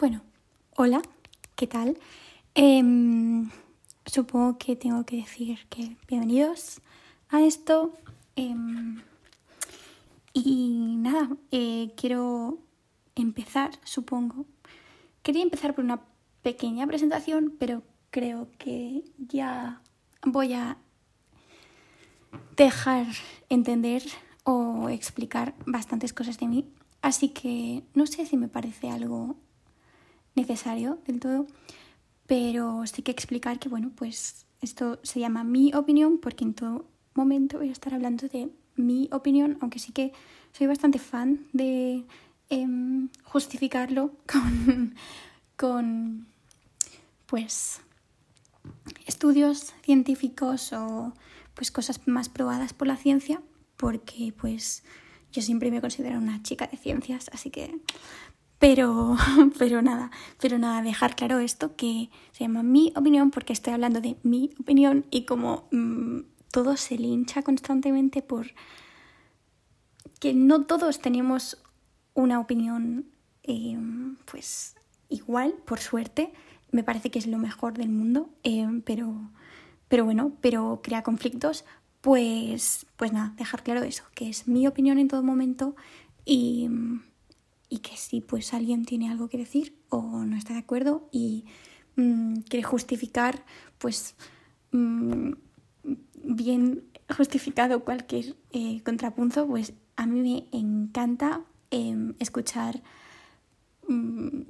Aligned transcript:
Bueno, 0.00 0.22
hola, 0.76 1.02
¿qué 1.56 1.66
tal? 1.66 1.98
Em, 2.54 3.50
supongo 4.06 4.56
que 4.56 4.74
tengo 4.74 5.04
que 5.04 5.16
decir 5.16 5.58
que 5.68 5.98
bienvenidos 6.08 6.80
a 7.28 7.42
esto. 7.42 7.92
Em, 8.34 9.02
y 10.32 10.96
nada, 10.96 11.28
eh, 11.50 11.92
quiero 11.98 12.60
empezar, 13.14 13.72
supongo. 13.84 14.46
Quería 15.22 15.42
empezar 15.42 15.74
por 15.74 15.84
una 15.84 16.00
pequeña 16.40 16.86
presentación, 16.86 17.54
pero 17.58 17.82
creo 18.08 18.48
que 18.56 19.04
ya 19.18 19.82
voy 20.22 20.54
a 20.54 20.78
dejar 22.56 23.06
entender 23.50 24.02
o 24.44 24.88
explicar 24.88 25.54
bastantes 25.66 26.14
cosas 26.14 26.38
de 26.38 26.46
mí. 26.46 26.64
Así 27.02 27.28
que 27.28 27.82
no 27.92 28.06
sé 28.06 28.24
si 28.24 28.38
me 28.38 28.48
parece 28.48 28.88
algo 28.88 29.36
necesario 30.34 30.98
del 31.06 31.20
todo, 31.20 31.46
pero 32.26 32.86
sí 32.86 33.02
que 33.02 33.10
explicar 33.10 33.58
que, 33.58 33.68
bueno, 33.68 33.90
pues 33.94 34.46
esto 34.60 35.00
se 35.02 35.20
llama 35.20 35.44
mi 35.44 35.72
opinión 35.74 36.18
porque 36.18 36.44
en 36.44 36.54
todo 36.54 36.86
momento 37.14 37.58
voy 37.58 37.68
a 37.68 37.72
estar 37.72 37.94
hablando 37.94 38.28
de 38.28 38.50
mi 38.76 39.08
opinión, 39.12 39.58
aunque 39.60 39.78
sí 39.78 39.92
que 39.92 40.12
soy 40.52 40.66
bastante 40.66 40.98
fan 40.98 41.46
de 41.52 42.04
em, 42.48 43.08
justificarlo 43.24 44.12
con, 44.26 44.94
con, 45.56 46.26
pues, 47.26 47.80
estudios 49.06 49.72
científicos 49.82 50.72
o 50.72 51.12
pues 51.54 51.70
cosas 51.70 52.06
más 52.06 52.28
probadas 52.28 52.72
por 52.72 52.86
la 52.86 52.96
ciencia, 52.96 53.42
porque 53.76 54.32
pues 54.38 54.82
yo 55.32 55.42
siempre 55.42 55.70
me 55.70 55.80
considero 55.80 56.18
una 56.18 56.42
chica 56.42 56.66
de 56.66 56.76
ciencias, 56.76 57.30
así 57.32 57.50
que 57.50 57.80
pero, 58.60 59.16
pero 59.58 59.82
nada, 59.82 60.12
pero 60.38 60.58
nada, 60.58 60.82
dejar 60.82 61.16
claro 61.16 61.40
esto 61.40 61.74
que 61.74 62.10
se 62.30 62.44
llama 62.44 62.62
mi 62.62 62.92
opinión 62.94 63.32
porque 63.32 63.52
estoy 63.52 63.72
hablando 63.72 64.00
de 64.00 64.16
mi 64.22 64.50
opinión 64.60 65.06
y 65.10 65.24
como 65.24 65.66
mm, 65.72 66.20
todo 66.52 66.76
se 66.76 66.96
lincha 66.96 67.42
constantemente 67.42 68.22
por 68.22 68.48
que 70.20 70.34
no 70.34 70.66
todos 70.66 71.00
tenemos 71.00 71.56
una 72.14 72.38
opinión 72.38 73.06
em, 73.42 74.16
pues 74.30 74.76
igual, 75.08 75.54
por 75.64 75.80
suerte, 75.80 76.30
me 76.70 76.84
parece 76.84 77.10
que 77.10 77.18
es 77.18 77.26
lo 77.26 77.38
mejor 77.38 77.78
del 77.78 77.88
mundo, 77.88 78.28
em, 78.42 78.82
pero, 78.82 79.30
pero 79.88 80.04
bueno, 80.04 80.32
pero 80.42 80.80
crea 80.82 81.02
conflictos, 81.02 81.64
pues, 82.02 82.86
pues 82.96 83.10
nada, 83.12 83.32
dejar 83.38 83.62
claro 83.62 83.82
eso, 83.82 84.04
que 84.14 84.28
es 84.28 84.46
mi 84.46 84.66
opinión 84.66 84.98
en 84.98 85.08
todo 85.08 85.22
momento 85.22 85.74
y 86.26 86.68
y 87.70 87.78
que 87.78 87.96
si 87.96 88.20
pues 88.20 88.52
alguien 88.52 88.84
tiene 88.84 89.10
algo 89.10 89.28
que 89.28 89.38
decir 89.38 89.74
o 89.88 90.02
no 90.24 90.36
está 90.36 90.52
de 90.52 90.58
acuerdo 90.58 91.08
y 91.12 91.46
mm, 91.96 92.40
quiere 92.48 92.64
justificar 92.64 93.46
pues 93.78 94.16
mm, 94.72 95.32
bien 96.22 96.84
justificado 97.08 97.84
cualquier 97.84 98.36
eh, 98.52 98.82
contrapunto, 98.82 99.46
pues 99.46 99.72
a 99.96 100.06
mí 100.06 100.20
me 100.52 100.58
encanta 100.58 101.42
em, 101.70 102.14
escuchar 102.18 102.82
mm, 103.88 104.42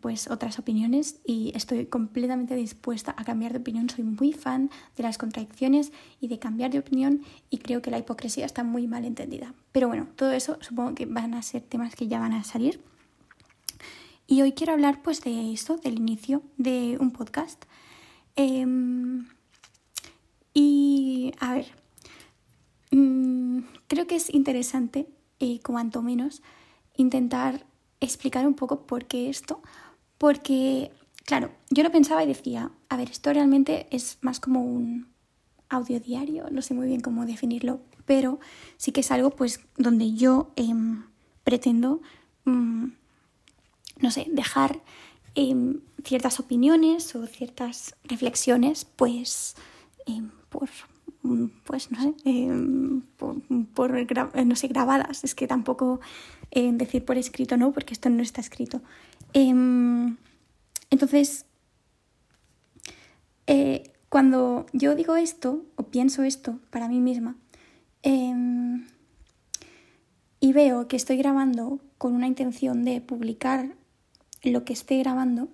pues 0.00 0.28
otras 0.30 0.58
opiniones 0.58 1.20
y 1.24 1.52
estoy 1.54 1.86
completamente 1.86 2.54
dispuesta 2.54 3.14
a 3.16 3.24
cambiar 3.24 3.52
de 3.52 3.58
opinión. 3.58 3.88
Soy 3.88 4.04
muy 4.04 4.32
fan 4.32 4.70
de 4.96 5.02
las 5.02 5.18
contradicciones 5.18 5.92
y 6.20 6.28
de 6.28 6.38
cambiar 6.38 6.70
de 6.70 6.78
opinión 6.78 7.22
y 7.50 7.58
creo 7.58 7.82
que 7.82 7.90
la 7.90 7.98
hipocresía 7.98 8.46
está 8.46 8.64
muy 8.64 8.86
mal 8.86 9.04
entendida. 9.04 9.54
Pero 9.72 9.88
bueno, 9.88 10.08
todo 10.16 10.32
eso 10.32 10.58
supongo 10.60 10.94
que 10.94 11.06
van 11.06 11.34
a 11.34 11.42
ser 11.42 11.62
temas 11.62 11.94
que 11.94 12.08
ya 12.08 12.18
van 12.18 12.32
a 12.32 12.44
salir. 12.44 12.80
Y 14.26 14.42
hoy 14.42 14.52
quiero 14.52 14.72
hablar 14.72 15.02
pues 15.02 15.22
de 15.22 15.52
esto, 15.52 15.76
del 15.76 15.98
inicio 15.98 16.42
de 16.56 16.96
un 17.00 17.12
podcast. 17.12 17.64
Em, 18.34 19.26
y 20.52 21.32
a 21.38 21.54
ver, 21.54 21.66
mm, 22.90 23.60
creo 23.86 24.06
que 24.06 24.16
es 24.16 24.32
interesante, 24.34 25.08
y 25.38 25.60
cuanto 25.60 26.02
menos, 26.02 26.42
intentar 26.96 27.65
explicar 28.00 28.46
un 28.46 28.54
poco 28.54 28.86
por 28.86 29.06
qué 29.06 29.28
esto, 29.28 29.60
porque, 30.18 30.90
claro, 31.24 31.50
yo 31.70 31.82
lo 31.82 31.90
pensaba 31.90 32.22
y 32.24 32.26
decía, 32.26 32.70
a 32.88 32.96
ver, 32.96 33.10
esto 33.10 33.32
realmente 33.32 33.86
es 33.90 34.18
más 34.20 34.40
como 34.40 34.62
un 34.64 35.08
audio 35.68 36.00
diario, 36.00 36.46
no 36.50 36.62
sé 36.62 36.74
muy 36.74 36.86
bien 36.86 37.00
cómo 37.00 37.26
definirlo, 37.26 37.80
pero 38.04 38.38
sí 38.76 38.92
que 38.92 39.00
es 39.00 39.10
algo 39.10 39.30
pues 39.30 39.60
donde 39.76 40.14
yo 40.14 40.52
em, 40.56 41.04
pretendo, 41.44 42.00
mm, 42.44 42.86
no 44.00 44.10
sé, 44.10 44.26
dejar 44.30 44.82
em, 45.34 45.80
ciertas 46.04 46.38
opiniones 46.40 47.14
o 47.16 47.26
ciertas 47.26 47.96
reflexiones 48.04 48.84
pues 48.84 49.56
em, 50.06 50.30
por 50.48 50.68
pues 51.64 51.90
no 51.90 52.00
sé, 52.00 52.14
por, 53.16 53.36
por, 53.74 54.46
no 54.46 54.56
sé, 54.56 54.68
grabadas. 54.68 55.24
Es 55.24 55.34
que 55.34 55.46
tampoco 55.46 56.00
decir 56.50 57.04
por 57.04 57.18
escrito, 57.18 57.56
¿no? 57.56 57.72
Porque 57.72 57.94
esto 57.94 58.08
no 58.08 58.22
está 58.22 58.40
escrito. 58.40 58.80
Em, 59.32 60.16
entonces, 60.90 61.44
eh, 63.46 63.92
cuando 64.08 64.66
yo 64.72 64.94
digo 64.94 65.16
esto 65.16 65.64
o 65.76 65.84
pienso 65.84 66.22
esto 66.22 66.58
para 66.70 66.88
mí 66.88 67.00
misma 67.00 67.36
em, 68.02 68.86
y 70.40 70.52
veo 70.52 70.88
que 70.88 70.96
estoy 70.96 71.16
grabando 71.16 71.80
con 71.98 72.14
una 72.14 72.26
intención 72.26 72.84
de 72.84 73.00
publicar 73.00 73.74
lo 74.42 74.64
que 74.64 74.72
esté 74.72 74.98
grabando, 74.98 75.48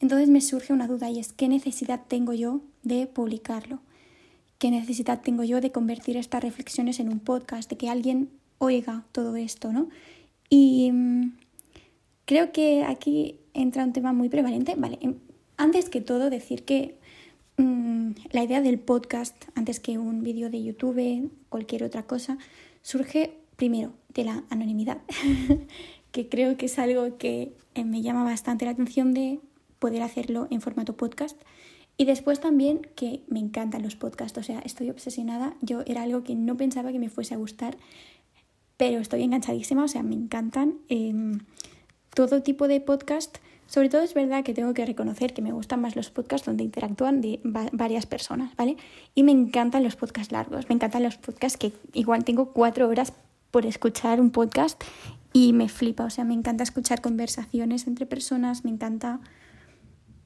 entonces 0.00 0.28
me 0.28 0.40
surge 0.40 0.72
una 0.72 0.86
duda 0.86 1.10
y 1.10 1.18
es 1.18 1.32
qué 1.32 1.48
necesidad 1.48 2.02
tengo 2.06 2.32
yo 2.32 2.60
de 2.82 3.06
publicarlo, 3.06 3.80
qué 4.58 4.70
necesidad 4.70 5.20
tengo 5.22 5.44
yo 5.44 5.60
de 5.60 5.72
convertir 5.72 6.16
estas 6.16 6.42
reflexiones 6.42 7.00
en 7.00 7.08
un 7.08 7.20
podcast, 7.20 7.70
de 7.70 7.76
que 7.76 7.88
alguien 7.88 8.30
oiga 8.58 9.04
todo 9.12 9.36
esto, 9.36 9.72
¿no? 9.72 9.88
Y 10.50 10.92
Creo 12.28 12.52
que 12.52 12.84
aquí 12.84 13.40
entra 13.54 13.82
un 13.84 13.94
tema 13.94 14.12
muy 14.12 14.28
prevalente. 14.28 14.74
Vale, 14.76 14.98
em, 15.00 15.14
antes 15.56 15.88
que 15.88 16.02
todo 16.02 16.28
decir 16.28 16.62
que 16.66 16.98
mm, 17.56 18.10
la 18.32 18.44
idea 18.44 18.60
del 18.60 18.78
podcast, 18.78 19.34
antes 19.54 19.80
que 19.80 19.96
un 19.96 20.22
vídeo 20.22 20.50
de 20.50 20.62
YouTube, 20.62 21.30
cualquier 21.48 21.84
otra 21.84 22.02
cosa, 22.02 22.36
surge 22.82 23.32
primero 23.56 23.94
de 24.12 24.24
la 24.24 24.44
anonimidad, 24.50 24.98
que 26.12 26.28
creo 26.28 26.58
que 26.58 26.66
es 26.66 26.78
algo 26.78 27.16
que 27.16 27.54
eh, 27.74 27.86
me 27.86 28.02
llama 28.02 28.24
bastante 28.24 28.66
la 28.66 28.72
atención 28.72 29.14
de 29.14 29.40
poder 29.78 30.02
hacerlo 30.02 30.48
en 30.50 30.60
formato 30.60 30.98
podcast. 30.98 31.40
Y 31.98 32.06
después 32.06 32.40
también 32.40 32.80
que 32.94 33.22
me 33.28 33.40
encantan 33.40 33.82
los 33.82 33.96
podcasts, 33.96 34.38
o 34.38 34.42
sea, 34.42 34.60
estoy 34.60 34.88
obsesionada. 34.88 35.54
Yo 35.60 35.82
era 35.84 36.04
algo 36.04 36.24
que 36.24 36.34
no 36.34 36.56
pensaba 36.56 36.92
que 36.92 36.98
me 36.98 37.10
fuese 37.10 37.34
a 37.34 37.36
gustar, 37.36 37.76
pero 38.78 39.00
estoy 39.00 39.24
enganchadísima, 39.24 39.84
o 39.84 39.88
sea, 39.88 40.02
me 40.02 40.14
encantan. 40.14 40.76
Em, 40.88 41.40
todo 42.14 42.42
tipo 42.42 42.66
de 42.68 42.80
podcast. 42.80 43.38
Sobre 43.66 43.88
todo 43.90 44.02
es 44.02 44.14
verdad 44.14 44.42
que 44.42 44.54
tengo 44.54 44.72
que 44.74 44.86
reconocer 44.86 45.34
que 45.34 45.42
me 45.42 45.52
gustan 45.52 45.80
más 45.80 45.94
los 45.94 46.10
podcasts 46.10 46.46
donde 46.46 46.64
interactúan 46.64 47.20
de 47.20 47.38
varias 47.44 48.06
personas, 48.06 48.56
¿vale? 48.56 48.76
Y 49.14 49.22
me 49.22 49.32
encantan 49.32 49.84
los 49.84 49.94
podcasts 49.94 50.32
largos, 50.32 50.68
me 50.68 50.74
encantan 50.74 51.02
los 51.02 51.16
podcasts 51.18 51.58
que 51.58 51.72
igual 51.92 52.24
tengo 52.24 52.52
cuatro 52.52 52.88
horas 52.88 53.12
por 53.50 53.66
escuchar 53.66 54.20
un 54.20 54.30
podcast 54.30 54.82
y 55.32 55.52
me 55.52 55.68
flipa, 55.68 56.04
o 56.04 56.10
sea, 56.10 56.24
me 56.24 56.34
encanta 56.34 56.62
escuchar 56.62 57.02
conversaciones 57.02 57.86
entre 57.86 58.06
personas, 58.06 58.64
me 58.64 58.70
encanta, 58.70 59.20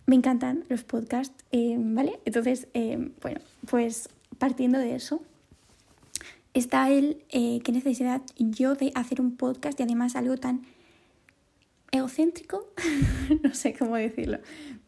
me 0.06 0.16
encantan 0.16 0.64
los 0.68 0.84
podcasts, 0.84 1.44
eh, 1.52 1.76
¿vale? 1.78 2.20
Entonces, 2.24 2.68
eh, 2.74 3.10
bueno, 3.20 3.40
pues 3.68 4.08
partiendo 4.38 4.78
de 4.78 4.96
eso, 4.96 5.22
está 6.54 6.90
el 6.90 7.22
eh, 7.30 7.60
qué 7.64 7.72
necesidad 7.72 8.22
yo 8.36 8.74
de 8.74 8.92
hacer 8.94 9.20
un 9.20 9.36
podcast 9.36 9.78
y 9.78 9.82
además 9.82 10.16
algo 10.16 10.36
tan 10.36 10.62
egocéntrico, 11.92 12.72
no 13.42 13.54
sé 13.54 13.74
cómo 13.74 13.96
decirlo, 13.96 14.38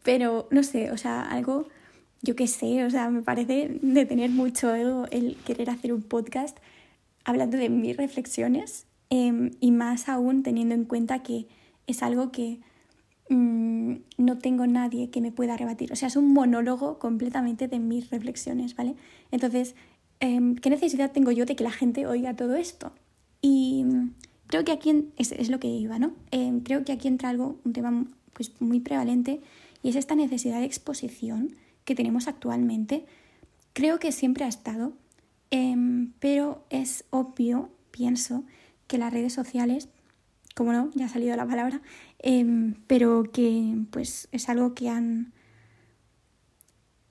pero 0.03 0.47
no 0.51 0.63
sé, 0.63 0.91
o 0.91 0.97
sea, 0.97 1.21
algo, 1.21 1.67
yo 2.21 2.35
qué 2.35 2.47
sé, 2.47 2.83
o 2.83 2.89
sea, 2.89 3.09
me 3.09 3.21
parece 3.21 3.79
de 3.81 4.05
tener 4.05 4.31
mucho 4.31 4.73
ego 4.75 5.05
el 5.11 5.37
querer 5.45 5.69
hacer 5.69 5.93
un 5.93 6.01
podcast 6.01 6.57
hablando 7.23 7.57
de 7.57 7.69
mis 7.69 7.95
reflexiones 7.95 8.85
em, 9.09 9.51
y 9.59 9.71
más 9.71 10.09
aún 10.09 10.43
teniendo 10.43 10.75
en 10.75 10.85
cuenta 10.85 11.23
que 11.23 11.47
es 11.87 12.01
algo 12.01 12.31
que 12.31 12.59
mm, 13.29 13.95
no 14.17 14.37
tengo 14.37 14.67
nadie 14.67 15.09
que 15.09 15.21
me 15.21 15.31
pueda 15.31 15.57
rebatir, 15.57 15.91
o 15.91 15.95
sea, 15.95 16.07
es 16.07 16.15
un 16.15 16.33
monólogo 16.33 16.99
completamente 16.99 17.67
de 17.67 17.79
mis 17.79 18.09
reflexiones, 18.09 18.75
¿vale? 18.75 18.95
Entonces, 19.31 19.75
em, 20.19 20.55
¿qué 20.55 20.69
necesidad 20.69 21.11
tengo 21.11 21.31
yo 21.31 21.45
de 21.45 21.55
que 21.55 21.63
la 21.63 21.71
gente 21.71 22.07
oiga 22.07 22.35
todo 22.35 22.55
esto? 22.55 22.91
Y 23.41 23.85
Creo 24.47 24.63
que 24.63 24.71
aquí 24.71 25.11
es, 25.17 25.49
lo 25.49 25.59
que 25.59 25.67
iba, 25.67 25.97
¿no? 25.97 26.13
Eh, 26.31 26.61
creo 26.63 26.83
que 26.83 26.91
aquí 26.91 27.07
entra 27.07 27.29
algo, 27.29 27.59
un 27.65 27.73
tema 27.73 28.05
pues, 28.33 28.51
muy 28.59 28.79
prevalente 28.79 29.41
y 29.81 29.89
es 29.89 29.95
esta 29.95 30.15
necesidad 30.15 30.59
de 30.59 30.65
exposición 30.65 31.55
que 31.83 31.95
tenemos 31.95 32.27
actualmente. 32.27 33.05
Creo 33.73 33.99
que 33.99 34.11
siempre 34.11 34.45
ha 34.45 34.47
estado, 34.47 34.93
em, 35.49 36.13
pero 36.19 36.63
es 36.69 37.05
obvio, 37.09 37.69
pienso, 37.91 38.43
que 38.87 38.99
las 38.99 39.11
redes 39.11 39.33
sociales, 39.33 39.89
como 40.55 40.71
no, 40.71 40.89
ya 40.95 41.05
ha 41.05 41.09
salido 41.09 41.35
la 41.35 41.45
palabra, 41.45 41.81
em, 42.19 42.75
pero 42.87 43.23
que 43.31 43.75
pues 43.91 44.27
es 44.31 44.49
algo 44.49 44.73
que 44.73 44.89
han... 44.89 45.33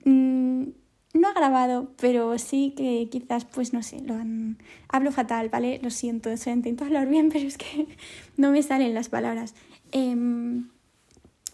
Mm, 0.03 0.69
no 1.13 1.27
ha 1.29 1.33
grabado, 1.33 1.93
pero 1.97 2.37
sí 2.37 2.73
que 2.75 3.07
quizás, 3.09 3.45
pues 3.45 3.71
no 3.71 3.83
sé, 3.83 4.01
lo 4.01 4.15
han... 4.15 4.57
Hablo 4.89 5.11
fatal, 5.11 5.49
¿vale? 5.49 5.79
Lo 5.81 5.91
siento, 5.91 6.29
intento 6.47 6.83
hablar 6.85 7.07
bien, 7.07 7.29
pero 7.29 7.47
es 7.47 7.57
que 7.57 7.87
no 8.37 8.51
me 8.51 8.63
salen 8.63 8.93
las 8.93 9.09
palabras. 9.09 9.55
Em, 9.91 10.69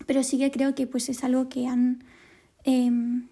pero 0.08 0.24
sí 0.24 0.40
que 0.40 0.50
creo 0.50 0.74
que 0.74 0.88
pues 0.88 1.10
es 1.10 1.24
algo 1.24 1.50
que 1.50 1.68
han 1.68 2.04
em, 2.64 3.28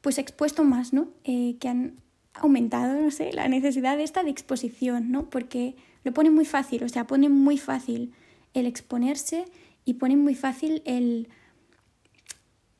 pues 0.00 0.18
expuesto 0.18 0.64
más, 0.64 0.92
¿no? 0.92 1.08
Eh, 1.22 1.56
que 1.60 1.68
han 1.68 1.94
aumentado, 2.34 3.00
no 3.00 3.10
sé, 3.12 3.32
la 3.32 3.48
necesidad 3.48 3.98
esta 4.00 4.24
de 4.24 4.30
exposición, 4.30 5.12
¿no? 5.12 5.30
Porque 5.30 5.76
lo 6.04 6.12
ponen 6.12 6.34
muy 6.34 6.44
fácil, 6.44 6.84
o 6.84 6.88
sea, 6.88 7.06
ponen 7.06 7.32
muy 7.32 7.58
fácil 7.58 8.12
el 8.52 8.66
exponerse 8.66 9.46
y 9.84 9.94
ponen 9.94 10.22
muy 10.22 10.34
fácil 10.34 10.82
el 10.84 11.28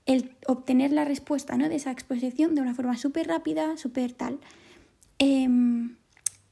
el 0.06 0.36
obtener 0.46 0.92
la 0.92 1.04
respuesta 1.04 1.56
¿no? 1.56 1.68
de 1.68 1.76
esa 1.76 1.90
exposición 1.90 2.54
de 2.54 2.60
una 2.60 2.74
forma 2.74 2.96
súper 2.96 3.26
rápida, 3.26 3.76
súper 3.76 4.12
tal. 4.12 4.38
Em, 5.18 5.96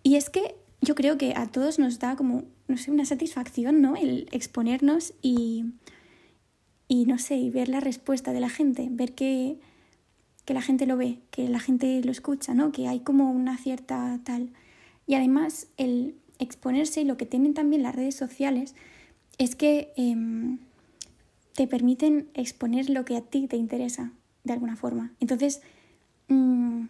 y 0.03 0.17
es 0.17 0.31
que 0.31 0.57
yo 0.81 0.95
creo 0.95 1.19
que 1.19 1.35
a 1.37 1.47
todos 1.47 1.79
nos 1.79 1.99
da 1.99 2.17
como, 2.17 2.45
no 2.67 2.77
sé, 2.77 2.91
una 2.91 3.05
satisfacción, 3.05 3.83
¿no? 3.83 3.95
El 3.95 4.29
exponernos 4.33 5.15
y, 5.23 5.67
y 6.89 7.05
no 7.05 7.19
sé, 7.19 7.37
y 7.37 7.51
ver 7.51 7.69
la 7.69 7.81
respuesta 7.81 8.33
de 8.33 8.41
la 8.41 8.49
gente, 8.49 8.89
ver 8.91 9.15
que, 9.15 9.59
que 10.45 10.55
la 10.55 10.63
gente 10.63 10.87
lo 10.87 10.97
ve, 10.97 11.19
que 11.31 11.49
la 11.49 11.61
gente 11.61 12.03
lo 12.03 12.11
escucha, 12.11 12.55
¿no? 12.55 12.73
Que 12.73 12.89
hay 12.89 13.01
como 13.01 13.31
una 13.31 13.59
cierta 13.59 14.19
tal. 14.25 14.51
Y 15.07 15.15
además 15.15 15.69
el 15.77 16.17
exponerse 16.43 17.01
y 17.01 17.05
lo 17.05 17.17
que 17.17 17.27
tienen 17.27 17.55
también 17.55 17.83
las 17.83 17.95
redes 17.95 18.15
sociales 18.15 18.75
es 19.39 19.57
que... 19.57 19.93
Em, 19.97 20.59
te 21.55 21.67
permiten 21.67 22.29
exponer 22.35 22.89
lo 22.91 23.05
que 23.05 23.17
a 23.17 23.21
ti 23.21 23.47
te 23.47 23.57
interesa 23.57 24.13
de 24.45 24.53
alguna 24.53 24.77
forma. 24.77 25.13
Entonces, 25.21 25.61
mm, 26.29 26.85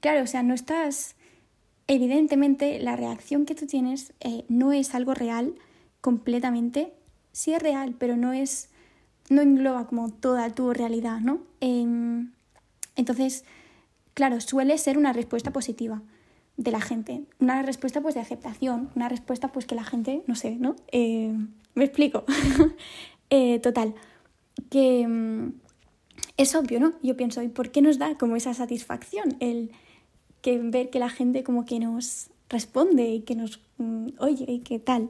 claro, 0.00 0.22
o 0.22 0.26
sea, 0.26 0.42
no 0.42 0.54
estás, 0.54 1.14
evidentemente 1.86 2.78
la 2.80 2.96
reacción 2.96 3.46
que 3.46 3.54
tú 3.54 3.66
tienes 3.66 4.12
eh, 4.20 4.44
no 4.48 4.72
es 4.72 4.94
algo 4.94 5.14
real 5.14 5.54
completamente, 6.00 6.92
sí 7.32 7.52
es 7.52 7.62
real, 7.62 7.94
pero 7.98 8.16
no 8.16 8.32
es, 8.32 8.70
no 9.30 9.40
engloba 9.42 9.86
como 9.86 10.10
toda 10.10 10.50
tu 10.50 10.72
realidad, 10.72 11.20
¿no? 11.20 11.40
Em, 11.60 12.32
entonces, 12.96 13.44
claro, 14.14 14.40
suele 14.40 14.76
ser 14.76 14.98
una 14.98 15.12
respuesta 15.12 15.52
positiva 15.52 16.02
de 16.62 16.70
la 16.70 16.80
gente, 16.80 17.22
una 17.40 17.62
respuesta 17.62 18.00
pues 18.00 18.14
de 18.14 18.20
aceptación, 18.20 18.90
una 18.94 19.08
respuesta 19.08 19.48
pues 19.48 19.66
que 19.66 19.74
la 19.74 19.84
gente, 19.84 20.22
no 20.26 20.34
sé, 20.34 20.56
¿no? 20.56 20.76
Eh, 20.90 21.34
me 21.74 21.84
explico. 21.84 22.24
Eh, 23.34 23.60
total, 23.60 23.94
que 24.68 25.08
mm, 25.08 25.54
es 26.36 26.54
obvio, 26.54 26.80
¿no? 26.80 26.92
Yo 27.02 27.16
pienso, 27.16 27.42
¿y 27.42 27.48
por 27.48 27.70
qué 27.70 27.80
nos 27.80 27.98
da 27.98 28.18
como 28.18 28.36
esa 28.36 28.52
satisfacción 28.52 29.36
el 29.40 29.70
que 30.42 30.58
ver 30.58 30.90
que 30.90 30.98
la 30.98 31.08
gente 31.08 31.42
como 31.42 31.64
que 31.64 31.80
nos 31.80 32.28
responde 32.50 33.06
y 33.08 33.20
que 33.20 33.34
nos 33.34 33.58
mm, 33.78 34.08
oye 34.18 34.44
y 34.48 34.58
qué 34.58 34.78
tal? 34.78 35.08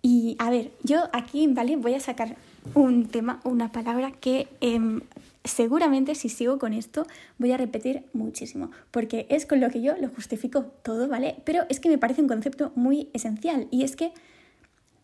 Y 0.00 0.34
a 0.38 0.48
ver, 0.48 0.72
yo 0.82 1.10
aquí, 1.12 1.46
¿vale? 1.48 1.76
Voy 1.76 1.92
a 1.92 2.00
sacar 2.00 2.36
un 2.74 3.06
tema, 3.06 3.40
una 3.44 3.70
palabra 3.70 4.12
que 4.12 4.48
em, 4.62 5.02
seguramente 5.48 6.14
si 6.14 6.28
sigo 6.28 6.58
con 6.58 6.72
esto 6.72 7.06
voy 7.38 7.52
a 7.52 7.56
repetir 7.56 8.04
muchísimo, 8.12 8.70
porque 8.90 9.26
es 9.28 9.46
con 9.46 9.60
lo 9.60 9.70
que 9.70 9.82
yo 9.82 9.96
lo 9.96 10.08
justifico 10.08 10.64
todo, 10.82 11.08
¿vale? 11.08 11.36
Pero 11.44 11.64
es 11.68 11.80
que 11.80 11.88
me 11.88 11.98
parece 11.98 12.22
un 12.22 12.28
concepto 12.28 12.72
muy 12.74 13.10
esencial 13.12 13.68
y 13.70 13.82
es 13.82 13.96
que, 13.96 14.12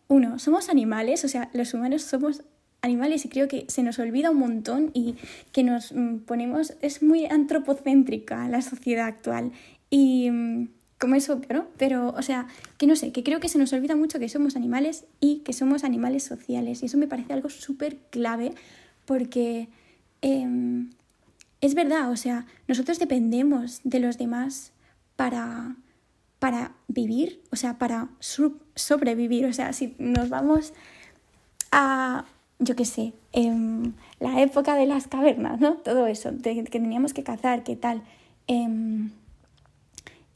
uno, 0.07 0.37
somos 0.39 0.69
animales, 0.69 1.25
o 1.25 1.27
sea, 1.27 1.49
los 1.53 1.73
humanos 1.73 2.03
somos 2.03 2.43
animales 2.81 3.25
y 3.25 3.29
creo 3.29 3.47
que 3.47 3.65
se 3.67 3.83
nos 3.83 3.99
olvida 3.99 4.29
un 4.29 4.37
montón 4.37 4.91
y 4.93 5.15
que 5.51 5.63
nos 5.63 5.91
mm, 5.91 6.19
ponemos, 6.19 6.75
es 6.81 7.01
muy 7.01 7.25
antropocéntrica 7.25 8.47
la 8.47 8.61
sociedad 8.61 9.07
actual 9.07 9.51
y 9.89 10.29
mm, 10.31 10.67
como 10.99 11.15
es 11.15 11.29
obvio, 11.29 11.47
¿no? 11.51 11.67
Pero, 11.77 12.09
o 12.09 12.21
sea, 12.21 12.47
que 12.77 12.87
no 12.87 12.95
sé, 12.95 13.11
que 13.11 13.23
creo 13.23 13.39
que 13.39 13.49
se 13.49 13.57
nos 13.57 13.73
olvida 13.73 13.95
mucho 13.95 14.19
que 14.19 14.29
somos 14.29 14.55
animales 14.55 15.05
y 15.19 15.39
que 15.39 15.53
somos 15.53 15.83
animales 15.83 16.23
sociales 16.23 16.83
y 16.83 16.85
eso 16.85 16.97
me 16.97 17.07
parece 17.07 17.33
algo 17.33 17.49
súper 17.49 17.97
clave 18.11 18.53
porque 19.05 19.67
em, 20.25 20.89
es 21.61 21.75
verdad, 21.75 22.11
o 22.11 22.17
sea, 22.17 22.45
nosotros 22.67 22.99
dependemos 22.99 23.81
de 23.83 23.99
los 23.99 24.17
demás 24.17 24.71
para, 25.15 25.75
para 26.39 26.73
vivir, 26.87 27.41
o 27.51 27.55
sea, 27.55 27.77
para 27.77 28.09
sobrevivir, 28.19 29.45
o 29.45 29.53
sea, 29.53 29.71
si 29.73 29.95
nos 29.99 30.29
vamos 30.29 30.73
a 31.71 32.25
yo 32.59 32.75
qué 32.75 32.85
sé, 32.85 33.13
en 33.33 33.95
la 34.19 34.41
época 34.41 34.75
de 34.75 34.85
las 34.85 35.07
cavernas, 35.07 35.59
¿no? 35.59 35.75
Todo 35.77 36.07
eso, 36.07 36.31
que 36.41 36.63
teníamos 36.63 37.13
que 37.13 37.23
cazar, 37.23 37.63
qué 37.63 37.75
tal. 37.75 38.01
Em, 38.47 39.11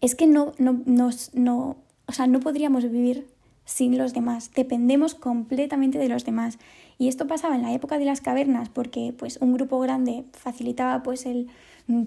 es 0.02 0.16
que 0.16 0.28
no, 0.28 0.54
no, 0.58 0.82
nos, 0.86 1.34
no, 1.34 1.78
o 2.08 2.12
sea, 2.12 2.28
no 2.28 2.40
podríamos 2.40 2.84
vivir 2.84 3.28
sin 3.70 4.00
los 4.00 4.14
demás, 4.14 4.50
dependemos 4.56 5.14
completamente 5.14 6.00
de 6.00 6.10
los 6.10 6.26
demás. 6.26 6.58
Y 6.98 7.08
esto 7.08 7.28
pasaba 7.28 7.56
en 7.56 7.62
la 7.62 7.72
época 7.72 8.00
de 8.00 8.06
las 8.06 8.20
cavernas 8.20 8.68
porque 8.68 9.14
pues 9.16 9.38
un 9.42 9.54
grupo 9.54 9.80
grande 9.80 10.26
facilitaba 10.34 11.04
pues 11.04 11.28
el 11.28 11.50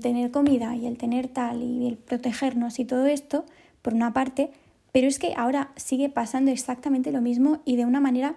tener 0.01 0.33
comida 0.33 0.75
y 0.75 0.87
el 0.87 0.99
tener 0.99 1.29
tal 1.29 1.63
y 1.63 1.87
el 1.87 1.97
protegernos 1.97 2.81
y 2.81 2.85
todo 2.85 3.07
esto, 3.07 3.45
por 3.81 3.95
una 3.95 4.13
parte, 4.13 4.51
pero 4.91 5.07
es 5.07 5.21
que 5.21 5.35
ahora 5.37 5.71
sigue 5.77 6.09
pasando 6.09 6.51
exactamente 6.51 7.13
lo 7.13 7.21
mismo 7.21 7.61
y 7.65 7.77
de 7.77 7.87
una 7.87 8.01
manera 8.01 8.35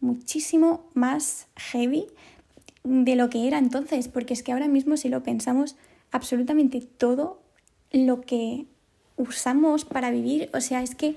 muchísimo 0.00 0.84
más 0.92 1.48
heavy 1.56 2.04
de 2.84 3.16
lo 3.16 3.30
que 3.30 3.46
era 3.46 3.56
entonces, 3.56 4.08
porque 4.08 4.34
es 4.34 4.42
que 4.42 4.52
ahora 4.52 4.68
mismo 4.68 4.98
si 4.98 5.08
lo 5.08 5.22
pensamos, 5.22 5.76
absolutamente 6.12 6.82
todo 6.82 7.40
lo 7.90 8.20
que 8.20 8.66
usamos 9.16 9.86
para 9.86 10.10
vivir, 10.10 10.50
o 10.52 10.60
sea, 10.60 10.82
es 10.82 10.94
que 10.94 11.16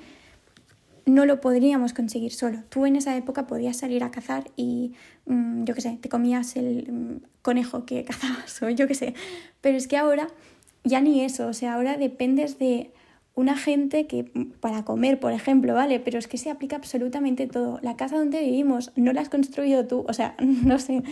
no 1.05 1.25
lo 1.25 1.41
podríamos 1.41 1.93
conseguir 1.93 2.33
solo. 2.33 2.59
Tú 2.69 2.85
en 2.85 2.95
esa 2.95 3.15
época 3.15 3.47
podías 3.47 3.77
salir 3.77 4.03
a 4.03 4.11
cazar 4.11 4.51
y, 4.55 4.93
mm, 5.25 5.63
yo 5.63 5.73
qué 5.73 5.81
sé, 5.81 5.97
te 6.01 6.09
comías 6.09 6.55
el 6.55 6.91
mm, 6.91 7.21
conejo 7.41 7.85
que 7.85 8.03
cazabas 8.05 8.61
o 8.61 8.69
yo 8.69 8.87
qué 8.87 8.95
sé. 8.95 9.13
Pero 9.61 9.77
es 9.77 9.87
que 9.87 9.97
ahora 9.97 10.27
ya 10.83 11.01
ni 11.01 11.21
eso, 11.21 11.47
o 11.47 11.53
sea, 11.53 11.73
ahora 11.75 11.97
dependes 11.97 12.59
de 12.59 12.91
una 13.35 13.55
gente 13.55 14.05
que 14.05 14.25
para 14.59 14.83
comer, 14.83 15.19
por 15.19 15.31
ejemplo, 15.31 15.73
¿vale? 15.73 15.99
Pero 16.01 16.19
es 16.19 16.27
que 16.27 16.37
se 16.37 16.49
aplica 16.49 16.75
absolutamente 16.75 17.47
todo. 17.47 17.79
La 17.81 17.95
casa 17.95 18.17
donde 18.17 18.41
vivimos 18.41 18.91
no 18.97 19.13
la 19.13 19.21
has 19.21 19.29
construido 19.29 19.87
tú, 19.87 20.03
o 20.07 20.13
sea, 20.13 20.35
no 20.39 20.77
sé, 20.77 21.03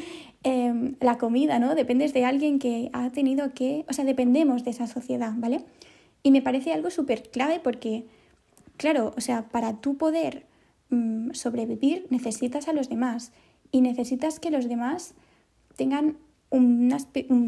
em, 0.44 0.96
la 1.00 1.18
comida, 1.18 1.58
¿no? 1.60 1.74
Dependes 1.74 2.14
de 2.14 2.26
alguien 2.26 2.60
que 2.60 2.90
ha 2.92 3.10
tenido 3.12 3.54
que, 3.54 3.86
o 3.88 3.94
sea, 3.94 4.04
dependemos 4.04 4.66
de 4.66 4.72
esa 4.72 4.88
sociedad, 4.88 5.34
¿vale? 5.38 5.62
Y 6.22 6.32
me 6.32 6.42
parece 6.42 6.74
algo 6.74 6.90
súper 6.90 7.30
clave 7.30 7.62
porque, 7.64 8.06
claro, 8.78 9.14
o 9.18 9.22
sea, 9.22 9.50
para 9.50 9.82
tú 9.82 9.98
poder 9.98 10.46
mm, 10.90 11.32
sobrevivir 11.34 12.08
necesitas 12.10 12.68
a 12.68 12.74
los 12.74 12.90
demás 12.90 13.32
y 13.72 13.82
necesitas 13.82 14.40
que 14.40 14.52
los 14.52 14.70
demás 14.70 15.14
tengan 15.76 16.18
un, 16.50 16.90